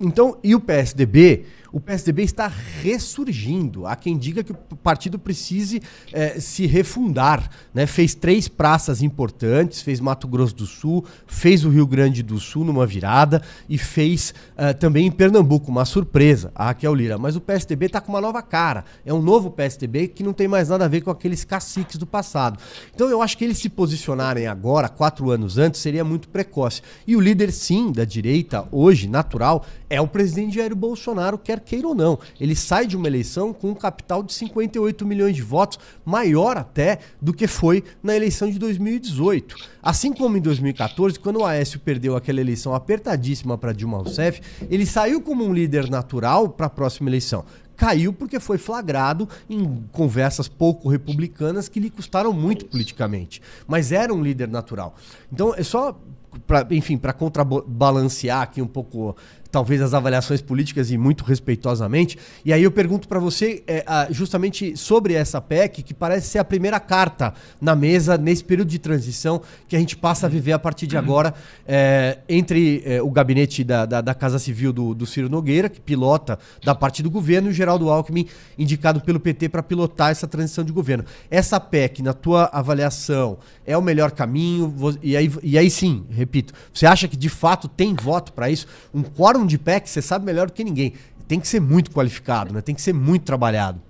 [0.00, 2.50] Então, e o PSDB o PSDB está
[2.82, 3.86] ressurgindo.
[3.86, 5.80] Há quem diga que o partido precise
[6.12, 7.48] é, se refundar.
[7.72, 7.86] Né?
[7.86, 12.64] Fez três praças importantes, fez Mato Grosso do Sul, fez o Rio Grande do Sul
[12.64, 17.18] numa virada e fez uh, também em Pernambuco, uma surpresa, a Raquel Lira.
[17.18, 18.84] Mas o PSDB está com uma nova cara.
[19.04, 22.06] É um novo PSDB que não tem mais nada a ver com aqueles caciques do
[22.06, 22.58] passado.
[22.94, 26.82] Então eu acho que eles se posicionarem agora, quatro anos antes, seria muito precoce.
[27.06, 31.86] E o líder, sim, da direita, hoje, natural, é o presidente Jair Bolsonaro, quer queira
[31.86, 32.18] ou não.
[32.40, 36.98] Ele sai de uma eleição com um capital de 58 milhões de votos, maior até
[37.20, 39.54] do que foi na eleição de 2018.
[39.82, 44.84] Assim como em 2014, quando o Aécio perdeu aquela eleição apertadíssima para Dilma Rousseff, ele
[44.84, 47.44] saiu como um líder natural para a próxima eleição
[47.80, 54.12] caiu porque foi flagrado em conversas pouco republicanas que lhe custaram muito politicamente, mas era
[54.12, 54.94] um líder natural.
[55.32, 55.98] Então é só
[56.46, 59.16] Pra, enfim, para contrabalancear aqui um pouco
[59.50, 62.18] talvez as avaliações políticas e muito respeitosamente.
[62.44, 66.44] E aí eu pergunto para você é, justamente sobre essa PEC, que parece ser a
[66.44, 70.58] primeira carta na mesa nesse período de transição que a gente passa a viver a
[70.58, 71.34] partir de agora
[71.66, 75.80] é, entre é, o gabinete da, da, da, Casa Civil do, do Ciro Nogueira, que
[75.80, 78.26] pilota da parte do governo, e o Geraldo Alckmin,
[78.58, 81.04] indicado pelo PT para pilotar essa transição de governo.
[81.30, 84.74] Essa PEC, na tua avaliação, é o melhor caminho?
[85.02, 88.66] E aí, e aí sim, repito, você acha que de fato tem voto para isso?
[88.92, 90.94] Um quórum quórum de PEC, você sabe melhor do que ninguém.
[91.26, 92.60] Tem que ser muito qualificado, né?
[92.60, 93.80] tem que ser muito trabalhado.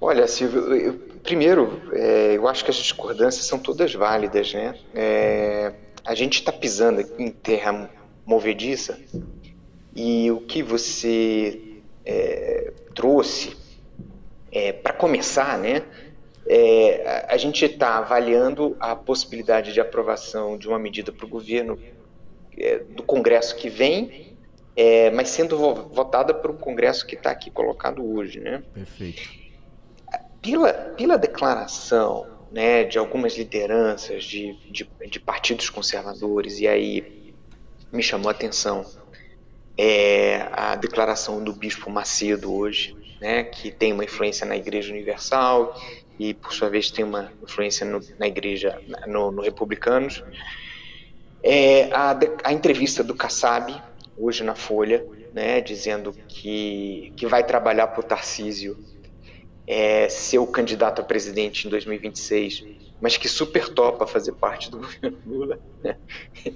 [0.00, 4.76] Olha, Silvio, eu, primeiro, é, eu acho que as discordâncias são todas válidas, né?
[4.94, 5.72] É,
[6.04, 7.90] a gente está pisando em terra
[8.24, 8.96] movediça
[9.96, 13.56] e o que você é, trouxe,
[14.52, 15.82] é, para começar, né?
[16.46, 21.76] É, a gente está avaliando a possibilidade de aprovação de uma medida para o governo
[22.58, 24.36] é, do Congresso que vem,
[24.76, 28.40] é, mas sendo votada por um Congresso que está aqui colocado hoje.
[28.40, 28.62] Né?
[28.72, 29.28] Perfeito.
[30.40, 37.34] Pela, pela declaração né, de algumas lideranças de, de, de, partidos conservadores, e aí
[37.92, 38.84] me chamou a atenção
[39.76, 45.78] é, a declaração do Bispo Macedo hoje, né, que tem uma influência na Igreja Universal
[46.18, 50.22] e, por sua vez, tem uma influência no, na Igreja, no, no Republicanos,
[51.42, 53.74] é, a, a entrevista do Kassab,
[54.16, 58.76] hoje na Folha, né, dizendo que, que vai trabalhar para o Tarcísio
[59.66, 62.64] é, ser o candidato a presidente em 2026,
[63.00, 65.96] mas que super topa fazer parte do governo Lula, né,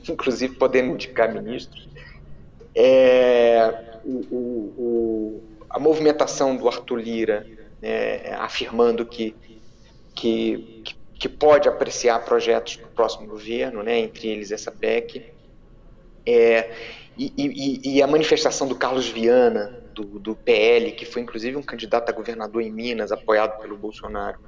[0.08, 1.88] inclusive podendo indicar ministros.
[2.74, 7.46] É, o, o, o, a movimentação do Arthur Lira
[7.80, 9.34] né, afirmando que,
[10.14, 10.71] que,
[11.22, 15.32] que pode apreciar projetos do próximo governo, né, entre eles essa PEC,
[16.26, 16.68] é,
[17.16, 21.62] e, e, e, a manifestação do Carlos Viana, do, do, PL, que foi inclusive um
[21.62, 24.40] candidato a governador em Minas, apoiado pelo Bolsonaro,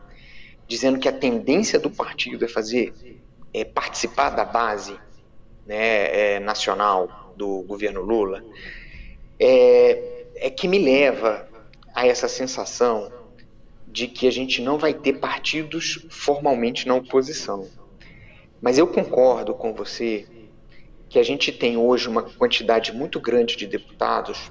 [0.67, 2.93] dizendo que a tendência do partido é fazer,
[3.53, 4.99] é participar da base
[5.65, 8.43] né, é, nacional do governo Lula,
[9.39, 11.49] é, é que me leva
[11.95, 13.13] a essa sensação
[13.95, 17.69] de que a gente não vai ter partidos formalmente na oposição.
[18.61, 20.27] Mas eu concordo com você
[21.09, 24.51] que a gente tem hoje uma quantidade muito grande de deputados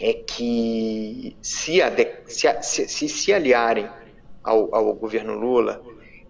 [0.00, 1.80] é que se,
[2.28, 3.88] se, se, se aliarem
[4.42, 5.82] ao, ao, governo Lula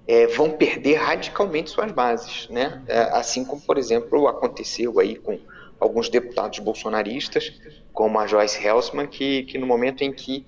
[0.09, 2.83] é, vão perder radicalmente suas bases, né?
[2.89, 5.39] É, assim como, por exemplo, aconteceu aí com
[5.79, 7.53] alguns deputados bolsonaristas,
[7.93, 10.47] como a Joyce Helsman, que, que no momento em que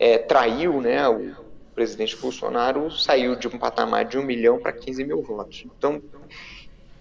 [0.00, 1.34] é, traiu, né, o
[1.74, 5.66] presidente Bolsonaro saiu de um patamar de 1 milhão para 15 mil votos.
[5.66, 6.02] Então,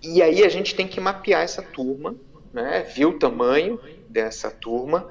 [0.03, 2.13] e aí a gente tem que mapear essa turma,
[2.53, 5.07] né, ver o tamanho dessa turma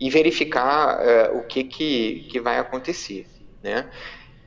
[0.00, 3.24] e verificar é, o que, que, que vai acontecer.
[3.62, 3.88] Né?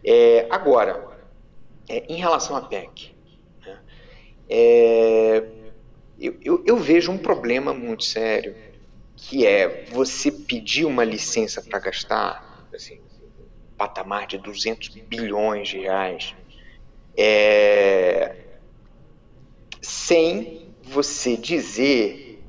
[0.04, 1.08] É, agora,
[1.88, 3.15] é, em relação à PEC,
[3.65, 3.80] né,
[4.49, 5.43] é,
[6.19, 8.54] eu, eu, eu vejo um problema muito sério,
[9.15, 12.99] que é você pedir uma licença para gastar assim,
[13.77, 16.36] patamar de 200 bilhões de reais,
[17.17, 18.36] é,
[19.81, 22.43] sem você dizer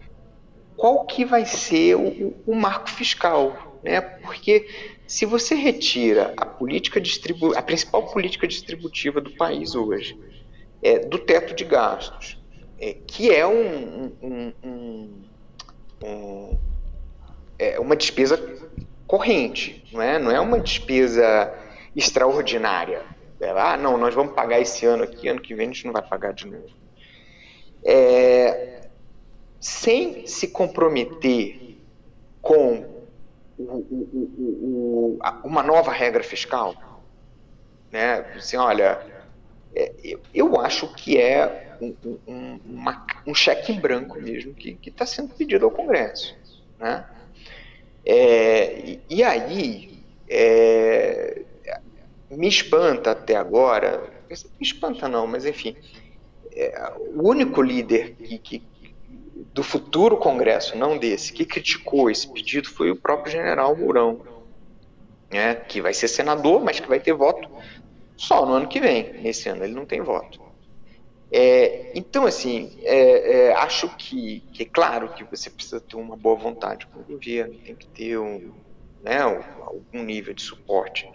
[0.76, 4.00] qual que vai ser o, o marco fiscal, né?
[4.00, 4.68] Porque
[5.06, 10.18] se você retira a política distribu a principal política distributiva do país hoje,
[10.82, 12.38] é, do teto de gastos,
[12.78, 15.22] é, que é um, um, um,
[16.02, 16.58] um
[17.58, 18.36] é uma despesa
[19.12, 20.18] corrente, não é?
[20.18, 21.52] Não é uma despesa
[21.94, 23.02] extraordinária.
[23.38, 25.92] É, ah, não, nós vamos pagar esse ano aqui, ano que vem a gente não
[25.92, 26.70] vai pagar de novo.
[27.84, 28.88] É,
[29.60, 31.76] sem se comprometer
[32.40, 33.04] com
[33.58, 36.74] o, o, o, uma nova regra fiscal,
[37.90, 38.20] né?
[38.34, 38.98] Assim, olha,
[39.76, 41.94] é, eu, eu, acho que é um,
[42.26, 42.60] um,
[43.26, 46.34] um cheque em branco mesmo que está sendo pedido ao Congresso,
[46.78, 47.04] né?
[48.04, 51.42] É, e, e, aí é,
[52.30, 55.76] me espanta até agora, me espanta não, mas enfim,
[56.52, 58.62] é, o único líder que, que,
[59.54, 64.20] do futuro Congresso, não desse, que criticou esse pedido foi o próprio general Mourão,
[65.30, 67.48] né, que vai ser senador, mas que vai ter voto
[68.16, 69.12] só no ano que vem.
[69.22, 70.41] Nesse ano ele não tem voto.
[71.34, 76.14] É, então, assim, é, é, acho que, que, é claro que você precisa ter uma
[76.14, 78.52] boa vontade com o governo, tem que ter um,
[79.02, 81.10] né, um, algum nível de suporte.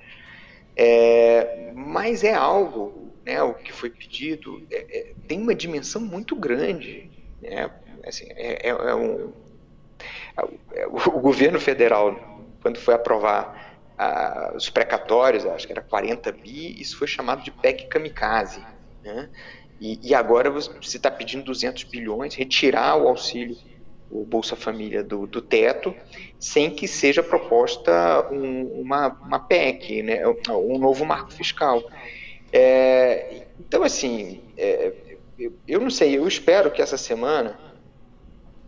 [0.75, 6.35] É, mas é algo, né, o que foi pedido, é, é, tem uma dimensão muito
[6.35, 7.11] grande.
[7.39, 7.69] Né,
[8.03, 9.31] assim, é, um,
[10.87, 13.67] o governo federal, quando foi aprovar
[14.55, 18.63] os precatórios, acho que era 40 bi, isso foi chamado de PEC kamikaze.
[19.03, 19.29] Né?
[19.79, 23.57] E, e agora você está pedindo 200 bilhões, retirar o auxílio,
[24.09, 25.93] o Bolsa Família do, do teto,
[26.39, 30.21] sem que seja proposta um, uma, uma PEC, né?
[30.49, 31.83] um novo marco fiscal.
[32.51, 34.93] É, então, assim, é,
[35.37, 37.59] eu, eu, não sei, eu espero que essa semana,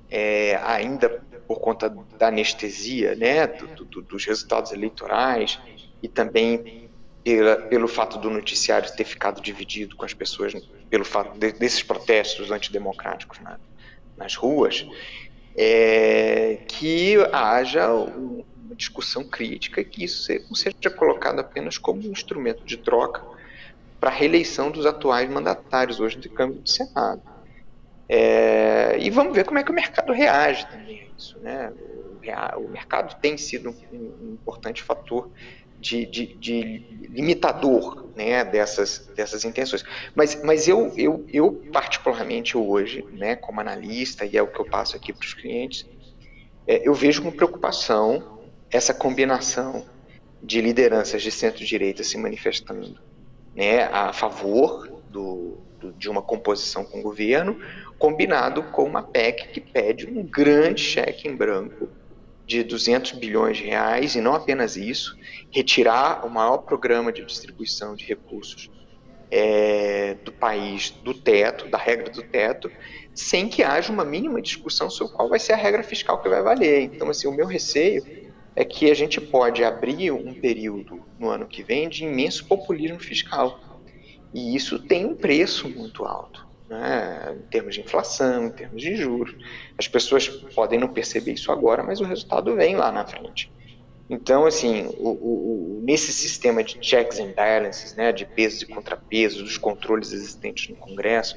[0.10, 5.60] é, ainda por conta da anestesia, né, do, do, dos resultados eleitorais
[6.04, 6.89] e também
[7.24, 10.54] pela, pelo fato do noticiário ter ficado dividido com as pessoas,
[10.90, 13.60] pelo fato de, desses protestos antidemocráticos na,
[14.18, 14.86] nas ruas,
[15.56, 22.08] é, que haja um, uma discussão crítica e que isso não seja colocado apenas como
[22.08, 23.24] um instrumento de troca
[24.00, 27.22] para a reeleição dos atuais mandatários hoje de Câmara do Senado.
[28.08, 31.38] É, e vamos ver como é que o mercado reage também a isso.
[31.40, 31.72] Né?
[32.56, 35.30] O, o mercado tem sido um, um importante fator
[35.80, 36.62] de, de, de
[37.10, 39.84] limitador né, dessas, dessas intenções.
[40.14, 44.66] Mas, mas eu, eu, eu, particularmente hoje, né, como analista, e é o que eu
[44.66, 45.88] passo aqui para os clientes,
[46.68, 48.40] é, eu vejo com preocupação
[48.70, 49.86] essa combinação
[50.44, 53.00] de lideranças de centro-direita se manifestando
[53.56, 57.60] né, a favor do, do, de uma composição com o governo,
[57.98, 61.90] combinado com uma PEC que pede um grande cheque em branco
[62.50, 65.16] de 200 bilhões de reais, e não apenas isso,
[65.52, 68.72] retirar o maior programa de distribuição de recursos
[69.30, 72.72] é, do país do teto, da regra do teto,
[73.14, 76.42] sem que haja uma mínima discussão sobre qual vai ser a regra fiscal que vai
[76.42, 76.82] valer.
[76.82, 78.04] Então, assim, o meu receio
[78.56, 83.00] é que a gente pode abrir um período no ano que vem de imenso populismo
[83.00, 83.60] fiscal.
[84.34, 88.96] E isso tem um preço muito alto né, em termos de inflação, em termos de
[88.96, 89.36] juros.
[89.78, 93.52] As pessoas podem não perceber isso agora, mas o resultado vem lá na frente.
[94.10, 99.42] Então, assim, o, o, nesse sistema de checks and balances, né, de pesos e contrapesos,
[99.42, 101.36] dos controles existentes no Congresso,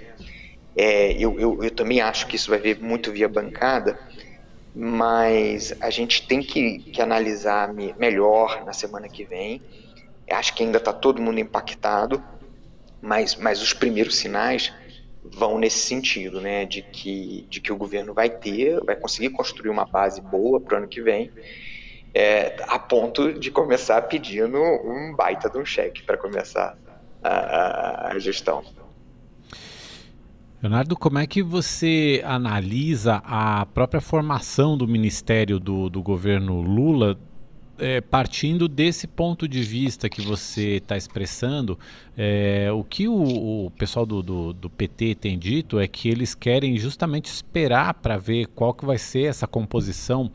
[0.76, 3.98] é, eu, eu, eu, também acho que isso vai vir muito via bancada,
[4.74, 9.60] mas a gente tem que, que analisar melhor na semana que vem.
[10.30, 12.24] Acho que ainda está todo mundo impactado,
[13.02, 14.72] mas, mas os primeiros sinais
[15.24, 19.70] vão nesse sentido, né, de que, de que o governo vai ter, vai conseguir construir
[19.70, 21.30] uma base boa para o ano que vem,
[22.14, 26.76] é, a ponto de começar pedindo um baita de um cheque para começar
[27.22, 28.62] a, a, a gestão.
[30.62, 37.18] Leonardo, como é que você analisa a própria formação do ministério do, do governo Lula
[37.78, 41.78] é, partindo desse ponto de vista que você está expressando,
[42.16, 46.34] é, o que o, o pessoal do, do, do, PT tem dito é que eles
[46.34, 50.30] querem justamente esperar para ver qual que vai ser essa composição,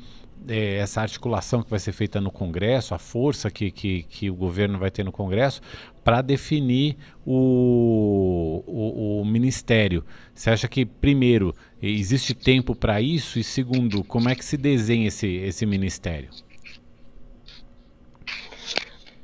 [0.48, 4.36] é, essa articulação que vai ser feita no Congresso, a força que, que, que o
[4.36, 5.62] governo vai ter no Congresso,
[6.04, 10.06] para definir o, o, o, ministério.
[10.34, 13.38] Você acha que, primeiro, existe tempo para isso?
[13.38, 16.30] E segundo, como é que se desenha esse, esse ministério?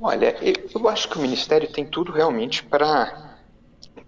[0.05, 0.35] Olha,
[0.75, 3.31] eu acho que o Ministério tem tudo realmente para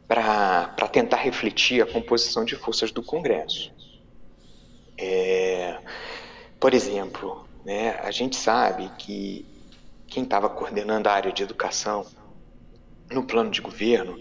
[0.06, 3.74] para tentar refletir a composição de forças do Congresso.
[5.00, 5.80] É,
[6.60, 9.46] por exemplo, né, a gente sabe que
[10.06, 12.06] quem estava coordenando a área de educação
[13.10, 14.20] no plano de governo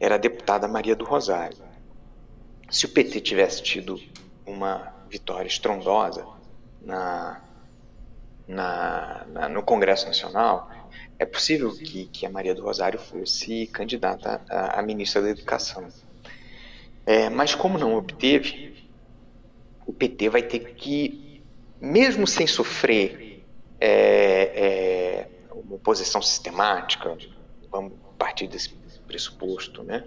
[0.00, 1.58] era a deputada Maria do Rosário.
[2.70, 4.00] Se o PT tivesse tido
[4.46, 6.24] uma vitória estrondosa
[6.80, 7.42] na,
[8.48, 10.70] na, na, no Congresso Nacional,
[11.18, 15.88] é possível que, que, a Maria do Rosário fosse candidata a, a ministra da Educação.
[17.04, 18.76] É, mas como não obteve,
[19.86, 21.42] o PT vai ter que,
[21.80, 23.44] mesmo sem sofrer
[23.80, 27.16] é, é, uma oposição sistemática,
[27.70, 28.70] vamos partir desse
[29.06, 30.04] pressuposto, né,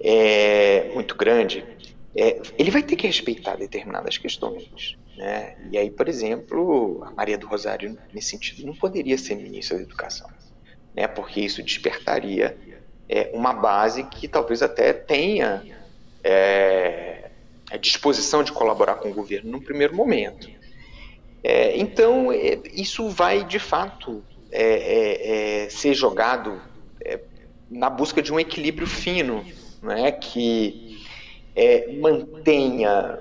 [0.00, 1.64] é, muito grande,
[2.16, 4.96] é, ele vai ter que respeitar determinadas questões.
[5.18, 5.56] Né?
[5.72, 9.82] E aí, por exemplo, a Maria do Rosário, nesse sentido, não poderia ser ministra da
[9.82, 10.30] Educação,
[10.94, 11.08] né?
[11.08, 12.56] porque isso despertaria
[13.08, 15.64] é, uma base que talvez até tenha
[16.22, 17.30] é,
[17.68, 20.48] a disposição de colaborar com o governo no primeiro momento.
[21.42, 26.62] É, então, é, isso vai, de fato, é, é, ser jogado
[27.68, 29.44] na busca de um equilíbrio fino,
[29.82, 30.12] né?
[30.12, 30.96] que
[32.00, 33.18] mantenha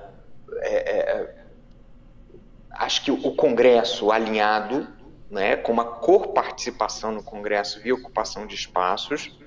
[2.78, 4.88] acho que o Congresso alinhado,
[5.30, 9.38] né, com uma corparticipação no Congresso via ocupação de espaços,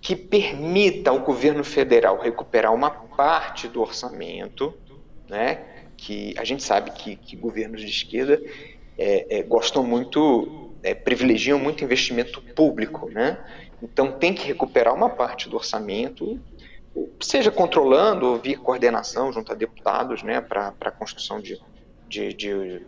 [0.00, 4.74] que permita ao governo federal recuperar uma parte do orçamento,
[5.28, 5.64] né,
[5.96, 8.40] que a gente sabe que, que governos de esquerda
[8.96, 13.38] é, é, gostam muito, é, privilegiam muito investimento público, né?
[13.82, 16.40] Então tem que recuperar uma parte do orçamento,
[17.20, 21.60] seja controlando ou via coordenação junto a deputados, né, para a construção de,
[22.08, 22.82] de, de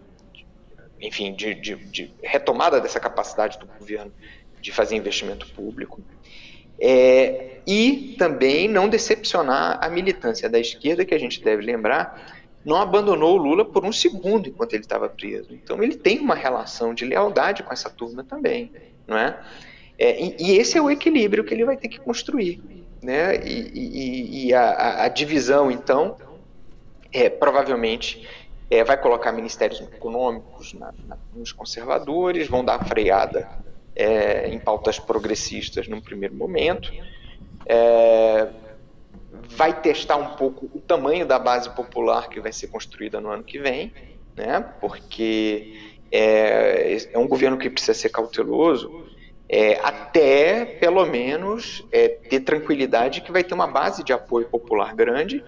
[1.00, 4.12] enfim, de, de, de, retomada dessa capacidade do governo
[4.60, 6.00] de fazer investimento público.
[6.78, 12.76] É, e também não decepcionar a militância da esquerda, que a gente deve lembrar, não
[12.76, 15.52] abandonou o Lula por um segundo enquanto ele estava preso.
[15.52, 18.70] Então ele tem uma relação de lealdade com essa turma também,
[19.06, 19.38] não é?
[19.98, 22.62] é e, e, esse é o equilíbrio que ele vai ter que construir,
[23.02, 23.36] né?
[23.44, 26.16] E, e, e a, a, divisão, então,
[27.12, 28.26] é provavelmente
[28.70, 33.48] é, vai colocar ministérios econômicos na, na, nos conservadores, vão dar freada
[33.96, 36.92] é, em pautas progressistas num primeiro momento,
[37.66, 38.48] é,
[39.48, 43.42] vai testar um pouco o tamanho da base popular que vai ser construída no ano
[43.42, 43.92] que vem,
[44.36, 49.04] né, porque é, é um governo que precisa ser cauteloso,
[49.48, 54.94] é, até pelo menos é, ter tranquilidade que vai ter uma base de apoio popular
[54.94, 55.42] grande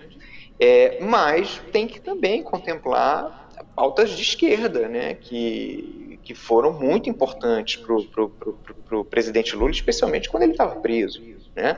[0.62, 7.82] é, mas tem que também contemplar pautas de esquerda, né, que, que foram muito importantes
[7.82, 11.20] para o presidente Lula, especialmente quando ele estava preso.
[11.56, 11.76] Né?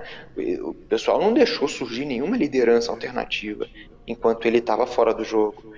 [0.63, 3.67] O pessoal não deixou surgir nenhuma liderança alternativa
[4.07, 5.73] enquanto ele estava fora do jogo.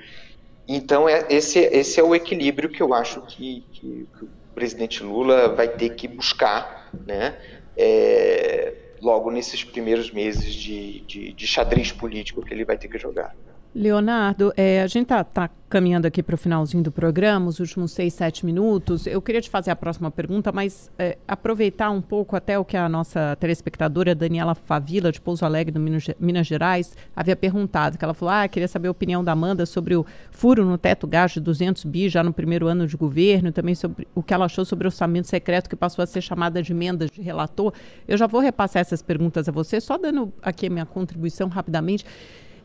[0.66, 5.04] Então, é, esse, esse é o equilíbrio que eu acho que, que, que o presidente
[5.04, 7.38] Lula vai ter que buscar, né?
[7.76, 12.98] É, logo nesses primeiros meses de, de, de xadrez político que ele vai ter que
[12.98, 13.30] jogar.
[13.74, 17.92] Leonardo, é, a gente está tá caminhando aqui para o finalzinho do programa, os últimos
[17.92, 19.06] seis, sete minutos.
[19.06, 22.76] Eu queria te fazer a próxima pergunta, mas é, aproveitar um pouco até o que
[22.76, 27.98] a nossa telespectadora Daniela Favila, de Pouso Alegre, do Minas, Minas Gerais, havia perguntado.
[27.98, 31.06] Que ela falou, ah, queria saber a opinião da Amanda sobre o furo no teto
[31.06, 34.44] gás de 200 bi já no primeiro ano de governo, também sobre o que ela
[34.44, 37.72] achou sobre o orçamento secreto que passou a ser chamada de emenda de relator.
[38.06, 42.04] Eu já vou repassar essas perguntas a você, só dando aqui a minha contribuição rapidamente.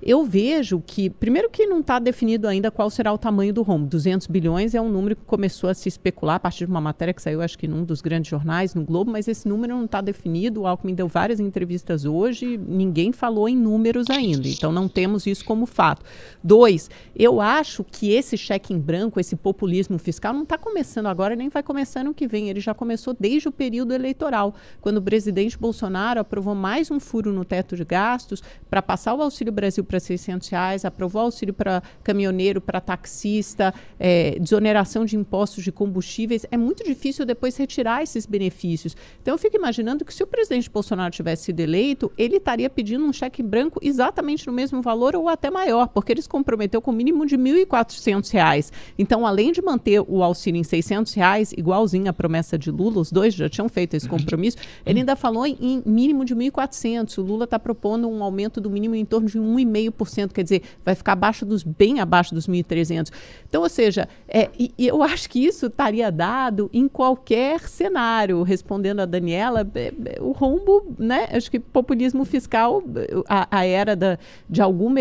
[0.01, 3.87] Eu vejo que, primeiro que não está definido ainda qual será o tamanho do rombo.
[3.87, 7.13] 200 bilhões é um número que começou a se especular a partir de uma matéria
[7.13, 10.01] que saiu, acho que num dos grandes jornais, no Globo, mas esse número não está
[10.01, 10.61] definido.
[10.61, 14.47] O Alckmin deu várias entrevistas hoje, ninguém falou em números ainda.
[14.47, 16.03] Então não temos isso como fato.
[16.43, 21.35] Dois, eu acho que esse cheque em branco, esse populismo fiscal, não está começando agora,
[21.35, 22.49] nem vai começar no que vem.
[22.49, 27.31] Ele já começou desde o período eleitoral, quando o presidente Bolsonaro aprovou mais um furo
[27.31, 31.83] no teto de gastos para passar o Auxílio Brasil para 600 reais, aprovou auxílio para
[32.01, 36.45] caminhoneiro, para taxista, é, desoneração de impostos de combustíveis.
[36.49, 38.95] É muito difícil depois retirar esses benefícios.
[39.21, 43.03] Então, eu fico imaginando que se o presidente Bolsonaro tivesse sido eleito, ele estaria pedindo
[43.03, 46.91] um cheque branco exatamente no mesmo valor ou até maior, porque ele se comprometeu com
[46.91, 48.71] o mínimo de R$ 1.400.
[48.97, 53.11] Então, além de manter o auxílio em 600 reais, igualzinho à promessa de Lula, os
[53.11, 57.17] dois já tinham feito esse compromisso, ele ainda falou em, mínimo de R$ 1.400.
[57.17, 60.43] O Lula está propondo um aumento do mínimo em torno de R$ 1,5 3,5%, quer
[60.43, 63.11] dizer, vai ficar abaixo dos, bem abaixo dos 1.300.
[63.47, 68.43] Então, ou seja, é, e eu acho que isso estaria dado em qualquer cenário.
[68.43, 71.27] Respondendo a Daniela, é, é, o rombo, né?
[71.31, 72.83] Acho que populismo fiscal,
[73.27, 74.17] a, a era da,
[74.49, 74.99] de alguma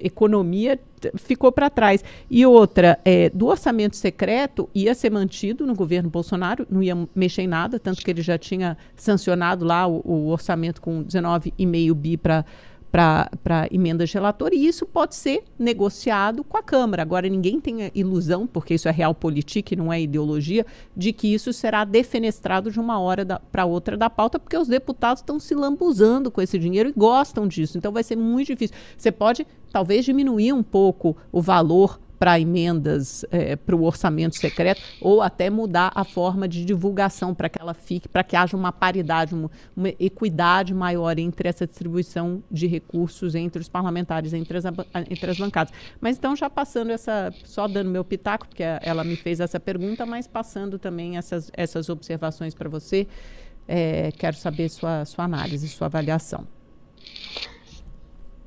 [0.00, 0.78] economia
[1.16, 2.04] ficou para trás.
[2.30, 7.42] E outra, é, do orçamento secreto ia ser mantido no governo Bolsonaro, não ia mexer
[7.42, 12.16] em nada, tanto que ele já tinha sancionado lá o, o orçamento com 19,5 bi
[12.16, 12.44] para
[12.90, 17.02] para emendas de relator, e isso pode ser negociado com a Câmara.
[17.02, 20.64] Agora, ninguém tem ilusão, porque isso é real política e não é ideologia,
[20.96, 25.20] de que isso será defenestrado de uma hora para outra da pauta, porque os deputados
[25.20, 27.76] estão se lambuzando com esse dinheiro e gostam disso.
[27.76, 28.74] Então, vai ser muito difícil.
[28.96, 34.82] Você pode, talvez, diminuir um pouco o valor para emendas é, para o orçamento secreto
[35.00, 38.72] ou até mudar a forma de divulgação para que ela fique, para que haja uma
[38.72, 44.64] paridade, uma, uma, equidade maior entre essa distribuição de recursos entre os parlamentares, entre as,
[45.10, 45.72] entre as bancadas.
[46.00, 50.04] Mas então, já passando essa, só dando meu pitaco, porque ela me fez essa pergunta,
[50.04, 53.06] mas passando também essas, essas observações para você,
[53.66, 56.46] é, quero saber sua, sua análise, sua avaliação.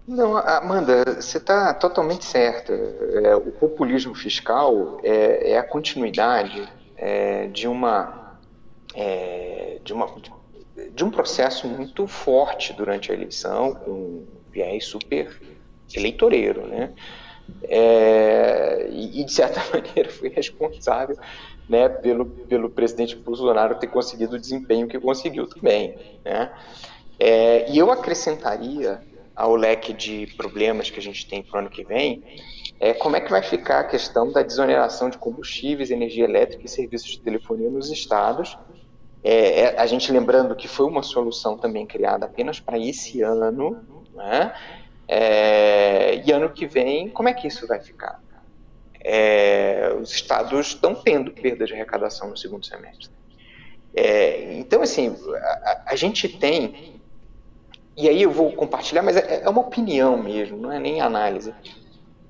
[0.07, 2.73] Não, Amanda, você está totalmente certa.
[2.73, 8.37] É, o populismo fiscal é, é a continuidade é, de uma
[8.95, 10.07] é, de uma
[10.93, 15.39] de um processo muito forte durante a eleição, com um viés super
[15.95, 16.93] eleitoreiro, né?
[17.63, 21.17] É, e, de certa maneira foi responsável
[21.67, 25.95] né, pelo, pelo presidente Bolsonaro ter conseguido o desempenho que conseguiu também.
[26.23, 26.51] Né?
[27.19, 29.01] É, e eu acrescentaria
[29.41, 32.23] ao leque de problemas que a gente tem para o ano que vem,
[32.79, 36.69] é como é que vai ficar a questão da desoneração de combustíveis, energia elétrica e
[36.69, 38.55] serviços de telefonia nos estados.
[39.23, 43.81] É, é, a gente lembrando que foi uma solução também criada apenas para esse ano,
[44.13, 44.53] né?
[45.07, 48.19] É, e ano que vem, como é que isso vai ficar?
[49.03, 53.09] É, os estados estão tendo perda de arrecadação no segundo semestre.
[53.95, 57.00] É, então, assim, a, a gente tem
[57.95, 61.53] e aí eu vou compartilhar, mas é, é uma opinião mesmo, não é nem análise.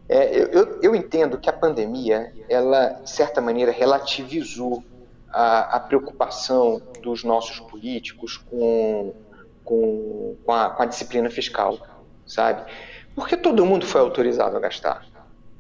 [0.10, 4.84] É, eu, eu, entendo que a pandemia, ela, de certa maneira, relativizou
[5.30, 9.14] a, a preocupação dos nossos políticos com,
[9.64, 11.78] com, com, a, com a disciplina fiscal,
[12.26, 12.70] sabe?
[13.16, 15.06] Porque todo mundo foi autorizado a gastar,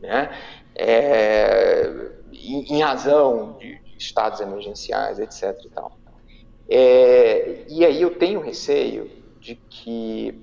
[0.02, 0.38] né?
[0.76, 1.89] É,
[2.34, 5.58] em, em, razão de, estados emergenciais, etc.
[5.64, 5.97] E, tal.
[6.68, 10.34] É, e aí eu tenho receio de que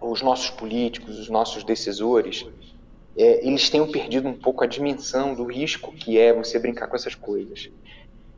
[0.00, 2.46] os nossos políticos, os nossos decisores,
[3.16, 6.96] é, eles tenham perdido um pouco a dimensão do risco que é você brincar com
[6.96, 7.70] essas coisas.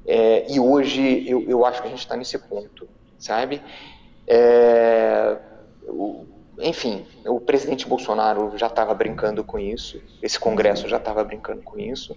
[0.07, 3.63] É, e hoje eu, eu, acho que a gente está nesse ponto, sabe?
[4.27, 5.37] É,
[5.87, 6.27] o,
[6.59, 11.79] enfim, o presidente Bolsonaro já estava brincando com isso, esse Congresso já estava brincando com
[11.79, 12.17] isso,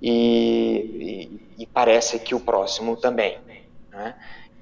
[0.00, 3.38] e, e, e, parece que o próximo também.
[3.90, 4.14] Né?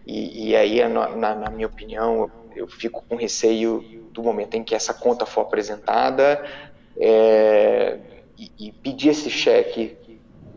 [0.09, 4.75] E, e aí, na, na, minha opinião, eu, fico com receio do momento em que
[4.75, 6.43] essa conta for apresentada
[6.99, 7.99] é,
[8.39, 9.99] e, e, pedir esse cheque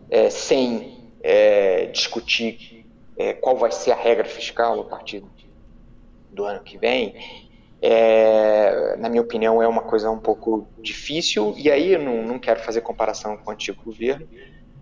[0.10, 2.86] é, sem é, discutir
[3.18, 5.22] é, qual vai ser a regra fiscal a partir
[6.32, 7.14] do ano que vem,
[7.82, 11.54] é, na minha opinião, é uma coisa um pouco difícil.
[11.58, 14.26] E aí eu não, não quero fazer comparação com o antigo governo,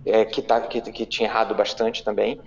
[0.05, 2.39] é, que, tá, que, que tinha errado bastante também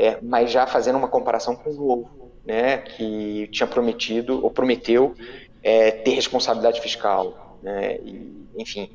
[0.00, 5.14] é, mas já fazendo uma comparação com o novo, né, que tinha prometido ou prometeu
[5.62, 8.90] é, ter responsabilidade fiscal, né, e, enfim.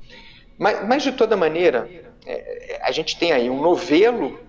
[0.57, 1.87] Mas, mas, de toda maneira,
[2.25, 4.39] é, a gente tem aí um novelo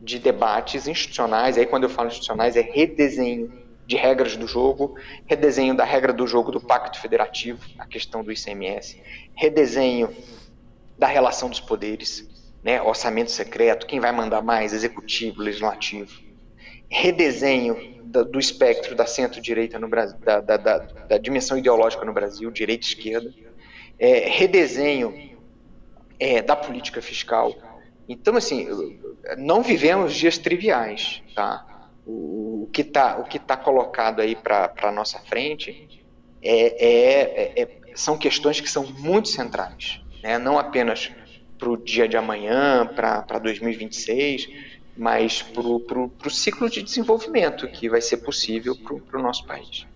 [0.00, 3.52] de debates institucionais, aí quando eu falo institucionais é redesenho
[3.86, 4.94] de regras do jogo,
[5.26, 9.02] redesenho da regra do jogo do Pacto Federativo, a questão do ICMS,
[9.34, 10.16] redesenho
[10.98, 12.26] da relação dos poderes,
[12.66, 16.12] né, orçamento secreto, quem vai mandar mais, executivo, legislativo,
[16.90, 22.12] redesenho do, do espectro da centro-direita no Brasil, da, da, da, da, dimensão ideológica no
[22.12, 23.32] Brasil, direita-esquerda,
[24.00, 25.36] é, redesenho
[26.18, 27.54] é, da política fiscal.
[28.08, 28.66] Então, assim,
[29.38, 31.88] não vivemos dias triviais, tá?
[32.04, 36.04] O, que está tá colocado aí para a nossa frente
[36.42, 40.36] é, é, é, são questões que são muito centrais, né?
[40.36, 41.12] não apenas
[41.58, 44.48] para o dia de amanhã, para 2026,
[44.96, 49.86] mas para o ciclo de desenvolvimento que vai ser possível para o nosso país.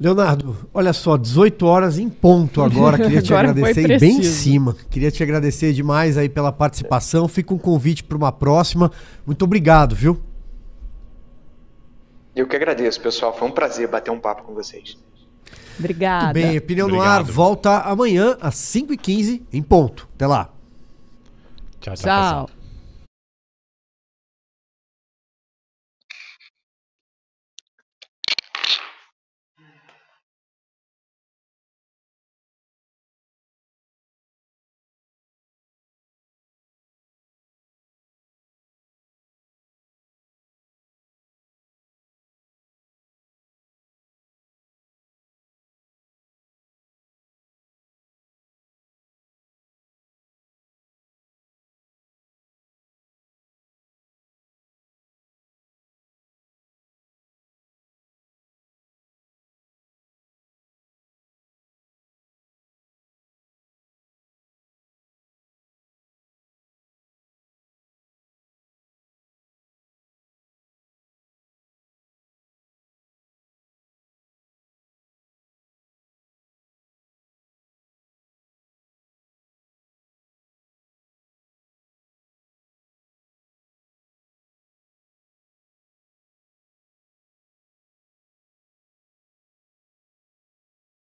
[0.00, 2.98] Leonardo, olha só, 18 horas em ponto agora.
[2.98, 4.76] Queria te agora agradecer bem em cima.
[4.90, 7.28] Queria te agradecer demais aí pela participação.
[7.28, 8.90] Fica um convite para uma próxima.
[9.24, 10.20] Muito obrigado, viu?
[12.34, 13.36] Eu que agradeço, pessoal.
[13.36, 14.98] Foi um prazer bater um papo com vocês.
[15.78, 16.24] Obrigada.
[16.26, 17.18] Muito bem, Opinião no Obrigado.
[17.18, 20.08] Ar volta amanhã às 5h15 em ponto.
[20.14, 20.50] Até lá.
[21.80, 22.63] Tchau, tchau, Tchau.